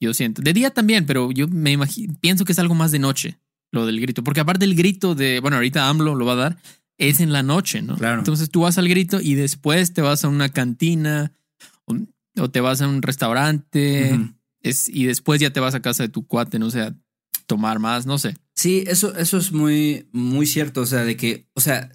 Yo 0.00 0.12
siento. 0.12 0.42
De 0.42 0.52
día 0.52 0.70
también, 0.70 1.06
pero 1.06 1.32
yo 1.32 1.48
me 1.48 1.72
imagino, 1.72 2.14
pienso 2.20 2.44
que 2.44 2.52
es 2.52 2.58
algo 2.58 2.74
más 2.74 2.92
de 2.92 2.98
noche, 2.98 3.38
lo 3.72 3.86
del 3.86 4.00
grito. 4.00 4.22
Porque 4.22 4.40
aparte 4.40 4.64
el 4.64 4.74
grito 4.74 5.14
de, 5.14 5.40
bueno, 5.40 5.56
ahorita 5.56 5.88
AMLO 5.88 6.14
lo 6.14 6.26
va 6.26 6.32
a 6.32 6.36
dar, 6.36 6.58
es 6.98 7.20
en 7.20 7.32
la 7.32 7.42
noche, 7.42 7.80
¿no? 7.80 7.96
Claro. 7.96 8.18
Entonces 8.18 8.50
tú 8.50 8.62
vas 8.62 8.76
al 8.76 8.88
grito 8.88 9.20
y 9.20 9.34
después 9.34 9.94
te 9.94 10.02
vas 10.02 10.24
a 10.24 10.28
una 10.28 10.50
cantina 10.50 11.32
o, 11.84 12.50
te 12.50 12.60
vas 12.60 12.82
a 12.82 12.88
un 12.88 13.00
restaurante 13.00 14.18
es, 14.60 14.88
y 14.90 15.06
después 15.06 15.40
ya 15.40 15.50
te 15.50 15.60
vas 15.60 15.74
a 15.74 15.80
casa 15.80 16.02
de 16.02 16.10
tu 16.10 16.26
cuate, 16.26 16.58
¿no? 16.58 16.66
O 16.66 16.70
sea, 16.70 16.94
tomar 17.46 17.78
más, 17.78 18.06
no 18.06 18.18
sé. 18.18 18.36
Sí, 18.54 18.84
eso, 18.86 19.16
eso 19.16 19.38
es 19.38 19.52
muy, 19.52 20.08
muy 20.12 20.46
cierto. 20.46 20.82
O 20.82 20.86
sea, 20.86 21.04
de 21.04 21.16
que, 21.16 21.46
o 21.54 21.60
sea, 21.60 21.90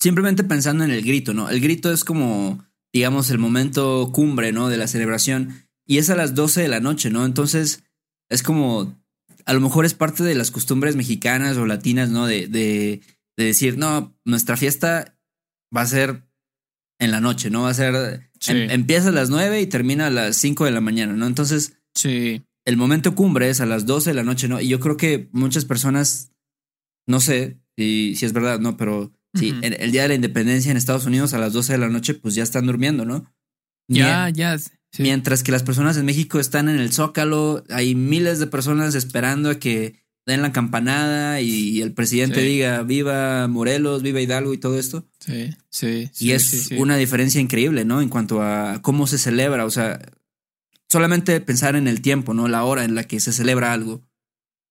simplemente 0.00 0.44
pensando 0.44 0.84
en 0.84 0.90
el 0.90 1.02
grito, 1.02 1.34
¿no? 1.34 1.48
El 1.48 1.60
grito 1.60 1.92
es 1.92 2.04
como, 2.04 2.64
digamos, 2.92 3.30
el 3.30 3.38
momento 3.38 4.10
cumbre, 4.12 4.52
¿no? 4.52 4.68
De 4.68 4.76
la 4.76 4.88
celebración. 4.88 5.68
Y 5.86 5.98
es 5.98 6.10
a 6.10 6.16
las 6.16 6.34
12 6.34 6.62
de 6.62 6.68
la 6.68 6.80
noche, 6.80 7.10
¿no? 7.10 7.24
Entonces, 7.24 7.84
es 8.28 8.42
como, 8.42 9.00
a 9.44 9.52
lo 9.52 9.60
mejor 9.60 9.84
es 9.84 9.94
parte 9.94 10.24
de 10.24 10.34
las 10.34 10.50
costumbres 10.50 10.96
mexicanas 10.96 11.56
o 11.56 11.66
latinas, 11.66 12.10
¿no? 12.10 12.26
De, 12.26 12.48
de, 12.48 13.02
de 13.36 13.44
decir, 13.44 13.78
no, 13.78 14.16
nuestra 14.24 14.56
fiesta 14.56 15.16
va 15.74 15.82
a 15.82 15.86
ser 15.86 16.26
en 16.98 17.10
la 17.10 17.20
noche, 17.20 17.50
¿no? 17.50 17.62
Va 17.62 17.70
a 17.70 17.74
ser, 17.74 18.28
em, 18.46 18.70
empieza 18.70 19.08
a 19.08 19.12
las 19.12 19.30
9 19.30 19.60
y 19.60 19.66
termina 19.66 20.06
a 20.06 20.10
las 20.10 20.36
5 20.36 20.64
de 20.64 20.70
la 20.70 20.80
mañana, 20.80 21.12
¿no? 21.12 21.26
Entonces, 21.26 21.78
sí. 21.94 22.42
El 22.66 22.76
momento 22.76 23.14
cumbre 23.14 23.48
es 23.48 23.60
a 23.60 23.66
las 23.66 23.86
12 23.86 24.10
de 24.10 24.14
la 24.14 24.24
noche, 24.24 24.48
¿no? 24.48 24.60
Y 24.60 24.68
yo 24.68 24.80
creo 24.80 24.96
que 24.96 25.28
muchas 25.32 25.64
personas, 25.64 26.32
no 27.06 27.20
sé 27.20 27.58
si, 27.76 28.16
si 28.16 28.26
es 28.26 28.32
verdad, 28.32 28.58
¿no? 28.58 28.76
Pero 28.76 29.12
sí, 29.34 29.54
el, 29.62 29.92
día 29.92 30.02
de 30.02 30.08
la 30.08 30.14
independencia 30.14 30.70
en 30.70 30.76
Estados 30.76 31.06
Unidos 31.06 31.32
a 31.32 31.38
las 31.38 31.52
12 31.52 31.72
de 31.72 31.78
la 31.78 31.88
noche, 31.88 32.14
pues 32.14 32.34
ya 32.34 32.42
están 32.42 32.66
durmiendo, 32.66 33.04
¿no? 33.04 33.32
Ya, 33.88 34.28
ya. 34.30 34.58
Mientras 34.98 35.44
que 35.44 35.52
las 35.52 35.62
personas 35.62 35.96
en 35.96 36.06
México 36.06 36.40
están 36.40 36.68
en 36.68 36.78
el 36.78 36.92
Zócalo, 36.92 37.62
hay 37.70 37.94
miles 37.94 38.40
de 38.40 38.48
personas 38.48 38.94
esperando 38.96 39.50
a 39.50 39.58
que 39.58 39.94
den 40.26 40.42
la 40.42 40.52
campanada 40.52 41.40
y 41.40 41.80
el 41.82 41.92
presidente 41.92 42.40
diga 42.40 42.82
viva 42.82 43.46
Morelos, 43.46 44.02
viva 44.02 44.20
Hidalgo 44.20 44.52
y 44.52 44.58
todo 44.58 44.76
esto. 44.76 45.06
Sí, 45.20 45.54
sí. 45.70 46.10
Y 46.18 46.32
es 46.32 46.70
una 46.76 46.96
diferencia 46.96 47.40
increíble, 47.40 47.84
¿no? 47.84 48.00
En 48.00 48.08
cuanto 48.08 48.42
a 48.42 48.80
cómo 48.82 49.06
se 49.06 49.18
celebra, 49.18 49.64
o 49.64 49.70
sea, 49.70 50.00
solamente 50.88 51.40
pensar 51.40 51.76
en 51.76 51.88
el 51.88 52.00
tiempo, 52.00 52.34
¿no? 52.34 52.48
La 52.48 52.64
hora 52.64 52.84
en 52.84 52.94
la 52.94 53.04
que 53.04 53.20
se 53.20 53.32
celebra 53.32 53.72
algo, 53.72 54.02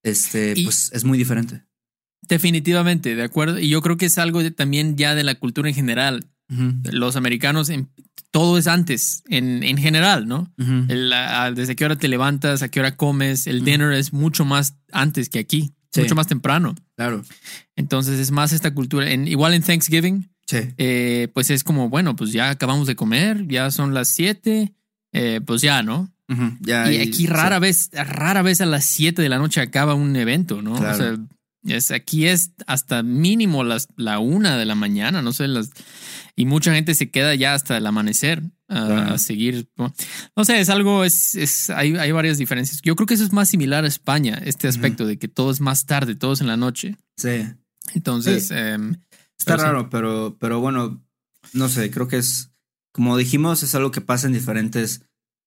este, 0.03 0.55
pues 0.63 0.91
es 0.93 1.03
muy 1.03 1.17
diferente. 1.17 1.65
Definitivamente, 2.27 3.15
de 3.15 3.23
acuerdo. 3.23 3.59
Y 3.59 3.69
yo 3.69 3.81
creo 3.81 3.97
que 3.97 4.05
es 4.05 4.17
algo 4.17 4.51
también 4.53 4.97
ya 4.97 5.15
de 5.15 5.23
la 5.23 5.35
cultura 5.35 5.69
en 5.69 5.75
general. 5.75 6.27
Los 6.91 7.15
americanos, 7.15 7.71
todo 8.29 8.57
es 8.59 8.67
antes, 8.67 9.23
en, 9.29 9.63
en 9.63 9.77
general, 9.77 10.27
¿no? 10.27 10.53
desde 10.57 11.75
qué 11.75 11.85
hora 11.85 11.95
te 11.95 12.07
levantas, 12.07 12.61
a 12.61 12.69
qué 12.69 12.79
hora 12.79 12.95
comes, 12.95 13.47
el 13.47 13.65
dinner 13.65 13.93
es 13.93 14.13
mucho 14.13 14.45
más 14.45 14.75
antes 14.91 15.29
que 15.29 15.39
aquí, 15.39 15.73
mucho 15.95 16.13
más 16.15 16.27
temprano. 16.27 16.75
Claro. 16.95 17.23
Entonces 17.75 18.19
es 18.19 18.31
más 18.31 18.53
esta 18.53 18.73
cultura. 18.73 19.09
En, 19.09 19.27
igual 19.27 19.55
en 19.55 19.63
Thanksgiving, 19.63 20.29
eh, 20.51 21.29
pues 21.33 21.49
es 21.49 21.63
como, 21.63 21.89
bueno, 21.89 22.15
pues 22.15 22.31
ya 22.31 22.51
acabamos 22.51 22.85
de 22.87 22.95
comer, 22.95 23.47
ya 23.47 23.71
son 23.71 23.93
las 23.93 24.09
siete, 24.09 24.73
eh, 25.15 25.39
pues 25.39 25.61
ya, 25.61 25.81
¿no? 25.81 26.11
ya, 26.59 26.91
y 26.91 27.01
aquí 27.01 27.27
rara 27.27 27.59
vez, 27.59 27.89
rara 27.93 28.41
vez 28.41 28.59
a 28.59 28.65
las 28.65 28.83
siete 28.83 29.21
de 29.21 29.29
la 29.29 29.37
noche 29.37 29.61
acaba 29.61 29.93
un 29.93 30.15
evento, 30.15 30.61
¿no? 30.61 30.73
O 30.73 30.77
sea, 30.77 31.15
es, 31.63 31.91
aquí 31.91 32.27
es 32.27 32.51
hasta 32.67 33.01
mínimo 33.01 33.63
las, 33.63 33.87
la 33.95 34.19
una 34.19 34.57
de 34.57 34.65
la 34.65 34.75
mañana, 34.75 35.21
no 35.21 35.31
sé, 35.31 35.47
las, 35.47 35.69
y 36.35 36.45
mucha 36.45 36.73
gente 36.73 36.95
se 36.95 37.11
queda 37.11 37.33
ya 37.33 37.53
hasta 37.53 37.77
el 37.77 37.85
amanecer 37.85 38.43
a, 38.67 39.17
seguir. 39.17 39.69
No 40.35 40.43
sé, 40.43 40.59
es 40.59 40.69
algo, 40.69 41.05
es, 41.05 41.35
es 41.35 41.69
hay, 41.69 41.95
hay, 41.95 42.11
varias 42.11 42.37
diferencias. 42.37 42.81
Yo 42.81 42.95
creo 42.95 43.07
que 43.07 43.13
eso 43.13 43.23
es 43.23 43.31
más 43.31 43.47
similar 43.47 43.85
a 43.85 43.87
España, 43.87 44.41
este 44.43 44.67
aspecto 44.67 45.05
de 45.05 45.17
que 45.17 45.29
todo 45.29 45.51
es 45.51 45.61
más 45.61 45.85
tarde, 45.85 46.15
todo 46.15 46.33
es 46.33 46.41
en 46.41 46.47
la 46.47 46.57
noche. 46.57 46.97
Sí. 47.15 47.45
Entonces, 47.93 48.51
em, 48.51 48.97
está 49.39 49.55
raro, 49.55 49.89
pero, 49.89 50.35
pero 50.39 50.59
bueno, 50.59 51.01
no 51.53 51.69
sé, 51.69 51.89
creo 51.89 52.07
que 52.07 52.17
es, 52.17 52.51
como 52.95 53.17
dijimos, 53.17 53.61
es 53.61 53.75
algo 53.75 53.91
que 53.91 53.99
pasa 53.99 54.25
en 54.25 54.31
diferentes 54.31 55.01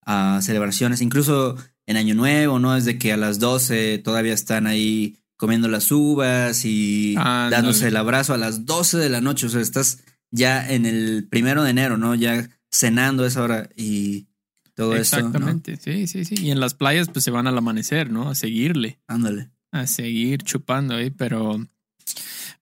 uh, 0.07 0.43
celebraciones, 0.43 1.01
incluso 1.01 1.57
en 1.87 1.97
Año 1.97 2.15
Nuevo, 2.15 2.59
¿no? 2.59 2.77
Es 2.77 2.85
de 2.85 2.99
que 2.99 3.11
a 3.11 3.17
las 3.17 3.39
12 3.39 3.97
todavía 4.05 4.35
están 4.35 4.67
ahí 4.67 5.17
comiendo 5.39 5.67
las 5.67 5.91
uvas 5.91 6.67
y 6.67 7.15
dándose 7.15 7.89
el 7.89 7.97
abrazo 7.97 8.35
a 8.35 8.37
las 8.37 8.67
12 8.67 8.99
de 8.99 9.09
la 9.09 9.23
noche. 9.23 9.47
O 9.47 9.49
sea, 9.49 9.63
estás 9.63 10.05
ya 10.31 10.69
en 10.71 10.85
el 10.85 11.27
primero 11.31 11.63
de 11.63 11.71
enero, 11.71 11.97
¿no? 11.97 12.15
Ya 12.15 12.51
cenando 12.71 13.25
esa 13.25 13.43
hora 13.43 13.71
y 13.75 14.27
todo 14.75 14.95
eso. 14.95 15.17
Exactamente, 15.17 15.79
sí, 15.79 16.07
sí, 16.07 16.27
sí. 16.27 16.35
Y 16.39 16.51
en 16.51 16.61
las 16.61 16.75
playas, 16.75 17.09
pues 17.09 17.25
se 17.25 17.31
van 17.31 17.47
al 17.47 17.57
amanecer, 17.57 18.11
¿no? 18.11 18.29
A 18.29 18.35
seguirle. 18.35 19.01
Ándale. 19.07 19.49
A 19.73 19.87
seguir 19.87 20.43
chupando 20.43 20.97
ahí, 20.97 21.09
pero. 21.09 21.67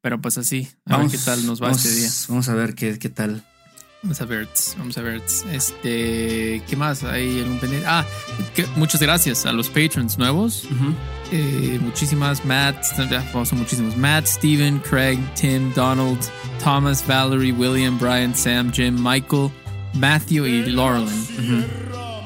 Pero 0.01 0.21
pues 0.21 0.39
así. 0.39 0.69
A 0.85 0.99
ver 0.99 1.11
qué 1.11 1.19
tal 1.19 1.45
nos 1.45 1.61
va 1.61 1.73
este 1.73 1.93
día. 1.93 2.09
Vamos 2.29 2.49
a 2.49 2.55
ver 2.55 2.77
qué, 2.77 3.01
qué 3.01 3.09
tal. 3.09 3.45
Vamos 4.07 4.21
a 4.21 4.25
ver, 4.25 4.49
vamos 4.79 4.99
a 4.99 5.03
ver. 5.03 5.21
Este, 5.51 6.63
¿qué 6.69 6.77
más 6.77 7.03
hay 7.03 7.41
algún 7.41 7.59
pendiente? 7.59 7.89
Ah, 7.89 8.07
muchas 8.77 9.03
gracias 9.03 9.45
a 9.47 9.53
los 9.53 9.69
patrons 9.69 10.17
nuevos. 10.17 10.69
Eh, 11.33 11.81
muchísimas, 11.83 12.45
Matt, 12.45 12.85
son 12.85 13.59
muchísimos. 13.59 13.97
Matt, 13.97 14.27
Steven, 14.27 14.79
Craig, 14.79 15.19
Tim, 15.35 15.75
Donald, 15.75 16.21
Thomas, 16.63 17.05
Valerie, 17.05 17.51
William, 17.51 17.99
Brian, 17.99 18.33
Sam, 18.33 18.73
Jim, 18.73 18.95
Michael, 18.97 19.51
Matthew 19.95 20.47
y 20.47 20.67
Laurelyn. 20.67 21.27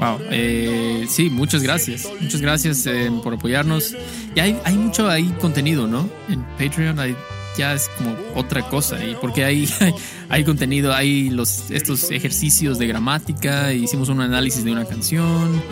Wow, 0.01 0.19
eh, 0.31 1.07
sí, 1.09 1.31
muchas 1.31 1.63
gracias. 1.63 2.07
Muchas 2.21 2.43
gracias 2.43 2.87
eh, 2.87 3.11
por 3.25 3.33
apoyarnos. 3.33 3.97
Y 4.35 4.41
hay, 4.41 4.61
hay 4.65 4.77
mucho 4.77 5.09
ahí 5.09 5.35
contenido, 5.41 5.87
¿no? 5.87 6.11
En 6.29 6.45
Patreon 6.59 6.99
hay 6.99 7.17
ya 7.61 7.75
es 7.75 7.91
como 7.91 8.17
otra 8.35 8.63
cosa. 8.63 9.05
Y 9.05 9.15
porque 9.21 9.45
hay, 9.45 9.69
hay, 10.29 10.45
contenido, 10.45 10.95
hay 10.95 11.29
los, 11.29 11.71
estos 11.71 12.11
ejercicios 12.11 12.79
de 12.79 12.87
gramática, 12.87 13.73
hicimos 13.75 14.09
un 14.09 14.23
análisis 14.23 14.65
de 14.65 14.73
una 14.73 14.87
canción, 14.87 15.63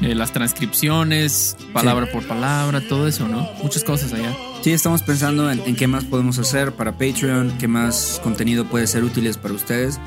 eh, 0.00 0.14
las 0.14 0.32
transcripciones, 0.32 1.56
palabra 1.74 2.10
por 2.10 2.26
palabra, 2.26 2.80
todo 2.80 3.06
eso, 3.06 3.28
¿no? 3.28 3.48
Muchas 3.62 3.84
cosas 3.84 4.12
allá. 4.14 4.34
Sí, 4.62 4.72
estamos 4.72 5.02
pensando 5.02 5.50
en, 5.50 5.76
qué 5.76 5.86
más 5.86 6.04
podemos 6.04 6.38
hacer 6.38 6.72
para 6.72 6.92
Patreon, 6.92 7.58
qué 7.58 7.68
más 7.68 8.18
contenido 8.24 8.64
puede 8.64 8.86
ser 8.86 9.04
útil 9.04 9.30
para 9.40 9.54
ustedes. 9.54 10.00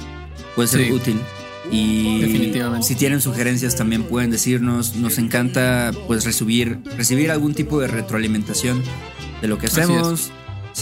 Puede 0.56 0.68
ser 0.68 0.92
útil. 0.92 1.22
Y 1.72 2.22
Definitivamente. 2.22 2.88
si 2.88 2.96
tienen 2.96 3.22
sugerencias 3.22 3.76
también 3.76 4.02
pueden 4.04 4.32
decirnos. 4.32 4.96
Nos 4.96 5.20
encanta 5.20 5.92
pues 6.08 6.26
recibir, 6.26 6.80
recibir 6.98 7.30
algún 7.30 7.54
tipo 7.54 7.80
de 7.80 7.88
retroalimentación 7.88 8.82
de 9.42 9.48
lo 9.48 9.60
que 9.60 9.68
hacemos 9.68 10.32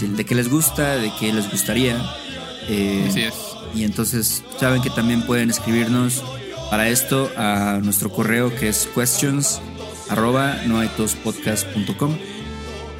de 0.00 0.24
qué 0.24 0.34
les 0.34 0.48
gusta, 0.48 0.96
de 0.96 1.12
qué 1.18 1.32
les 1.32 1.50
gustaría. 1.50 1.96
Eh, 2.68 3.06
Así 3.08 3.22
es. 3.22 3.34
Y 3.74 3.84
entonces 3.84 4.42
saben 4.58 4.82
que 4.82 4.90
también 4.90 5.22
pueden 5.22 5.50
escribirnos 5.50 6.22
para 6.70 6.88
esto 6.88 7.30
a 7.36 7.80
nuestro 7.82 8.10
correo 8.10 8.54
que 8.54 8.68
es 8.68 8.88
questions 8.94 9.60
arroba 10.08 10.56
noaitospodcast.com. 10.66 12.16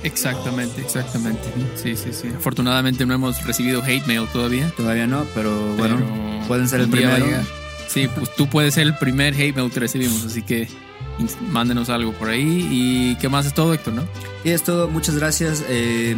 Exactamente, 0.03 0.81
exactamente. 0.81 1.43
Sí, 1.75 1.97
sí, 1.97 2.13
sí. 2.13 2.29
Afortunadamente 2.37 3.05
no 3.05 3.15
hemos 3.15 3.45
recibido 3.45 3.83
hate 3.83 4.07
mail 4.07 4.27
todavía. 4.33 4.73
Todavía 4.77 5.07
no, 5.07 5.27
pero 5.35 5.75
bueno, 5.77 5.99
pueden 6.47 6.69
ser 6.69 6.81
el 6.81 6.89
primero. 6.89 7.27
Sí, 7.89 8.09
pues 8.15 8.35
tú 8.37 8.49
puedes 8.49 8.75
ser 8.75 8.87
el 8.87 8.97
primer 8.97 9.35
hate 9.35 9.57
mail 9.57 9.71
que 9.71 9.81
recibimos, 9.81 10.25
así 10.25 10.43
que 10.43 10.69
mándenos 11.51 11.89
algo 11.89 12.13
por 12.13 12.29
ahí. 12.29 12.69
¿Y 12.71 13.17
qué 13.17 13.29
más 13.29 13.47
es 13.47 13.55
todo, 13.55 13.75
Héctor, 13.75 13.95
no? 13.95 14.05
Y 14.45 14.51
es 14.51 14.63
todo, 14.63 14.89
muchas 14.89 15.17
gracias. 15.17 15.65
Eh, 15.69 16.15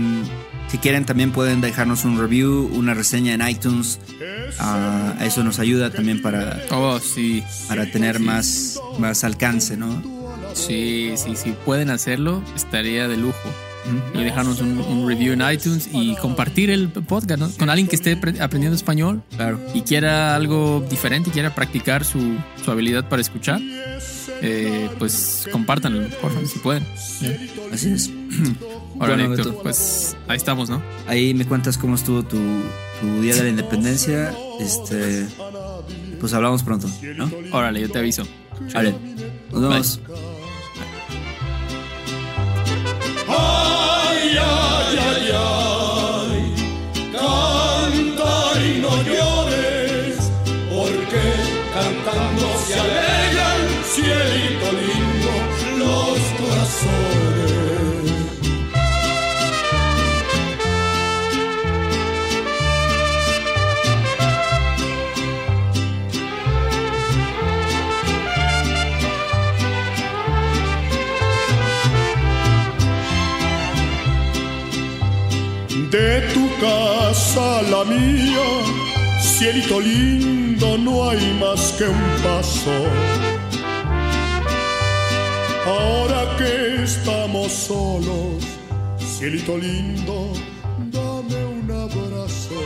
si 0.71 0.79
quieren 0.79 1.05
también 1.05 1.33
pueden 1.33 1.61
dejarnos 1.61 2.05
un 2.05 2.19
review, 2.19 2.71
una 2.73 2.95
reseña 2.95 3.35
en 3.35 3.47
iTunes. 3.47 3.99
Uh, 4.61 5.23
eso 5.23 5.43
nos 5.43 5.59
ayuda 5.59 5.91
también 5.91 6.23
para, 6.23 6.63
oh, 6.71 7.01
sí. 7.01 7.43
para 7.69 7.87
tener 7.91 8.21
Más, 8.21 8.79
más 8.99 9.25
alcance, 9.25 9.77
¿no? 9.77 10.03
Sí, 10.55 11.13
sí, 11.17 11.35
sí. 11.35 11.55
Pueden 11.65 11.91
hacerlo, 11.91 12.43
estaría 12.55 13.09
de 13.09 13.17
lujo. 13.17 13.49
Y 14.15 14.23
dejarnos 14.23 14.61
un, 14.61 15.09
review 15.09 15.33
en 15.33 15.43
iTunes 15.51 15.89
y 15.91 16.15
compartir 16.17 16.71
el 16.71 16.91
podcast 16.91 17.41
¿no? 17.41 17.51
con 17.59 17.71
alguien 17.71 17.89
que 17.89 17.97
esté 17.97 18.13
aprendiendo 18.13 18.77
español 18.77 19.23
claro. 19.35 19.59
y 19.73 19.81
quiera 19.81 20.37
algo 20.37 20.85
diferente, 20.89 21.31
quiera 21.31 21.55
practicar 21.55 22.05
su, 22.05 22.37
su 22.63 22.71
habilidad 22.71 23.09
para 23.09 23.23
escuchar. 23.23 23.59
Eh, 24.43 24.89
pues 24.99 25.49
compártanlo, 25.53 26.09
por 26.21 26.33
favor, 26.33 26.47
si 26.47 26.59
pueden. 26.59 26.87
Así 27.73 27.91
es. 27.91 28.11
Ahora, 29.01 29.17
pues 29.63 30.17
ahí 30.29 30.37
estamos, 30.37 30.69
¿no? 30.69 30.83
Ahí 31.07 31.33
me 31.33 31.47
cuentas 31.47 31.79
cómo 31.79 31.95
estuvo 31.95 32.23
tu, 32.23 32.39
día 33.21 33.35
de 33.35 33.45
la 33.45 33.49
independencia. 33.49 34.35
Este, 34.61 35.27
pues 36.21 36.35
hablamos 36.35 36.63
pronto, 36.63 36.89
¿no? 37.17 37.31
Órale, 37.53 37.81
yo 37.81 37.91
te 37.91 37.99
aviso. 37.99 38.25
Vale, 38.75 38.95
nos 39.51 39.63
vemos. 39.63 40.01
La 77.71 77.85
mía, 77.85 78.47
cielito 79.21 79.81
lindo, 79.81 80.77
no 80.77 81.09
hay 81.09 81.23
más 81.41 81.73
que 81.79 81.85
un 81.85 82.05
paso. 82.23 82.73
Ahora 85.67 86.37
que 86.37 86.83
estamos 86.83 87.53
solos, 87.53 88.43
cielito 88.99 89.57
lindo, 89.57 90.33
dame 90.97 91.39
un 91.59 91.71
abrazo. 91.71 92.61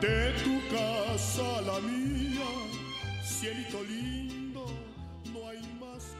De 0.00 0.32
tu 0.44 0.54
casa 0.74 1.44
a 1.58 1.62
la 1.62 1.78
mía, 1.80 2.50
cielito 3.24 3.78
lindo, 3.88 4.66
no 5.32 5.40
hay 5.48 5.60
más 5.82 6.02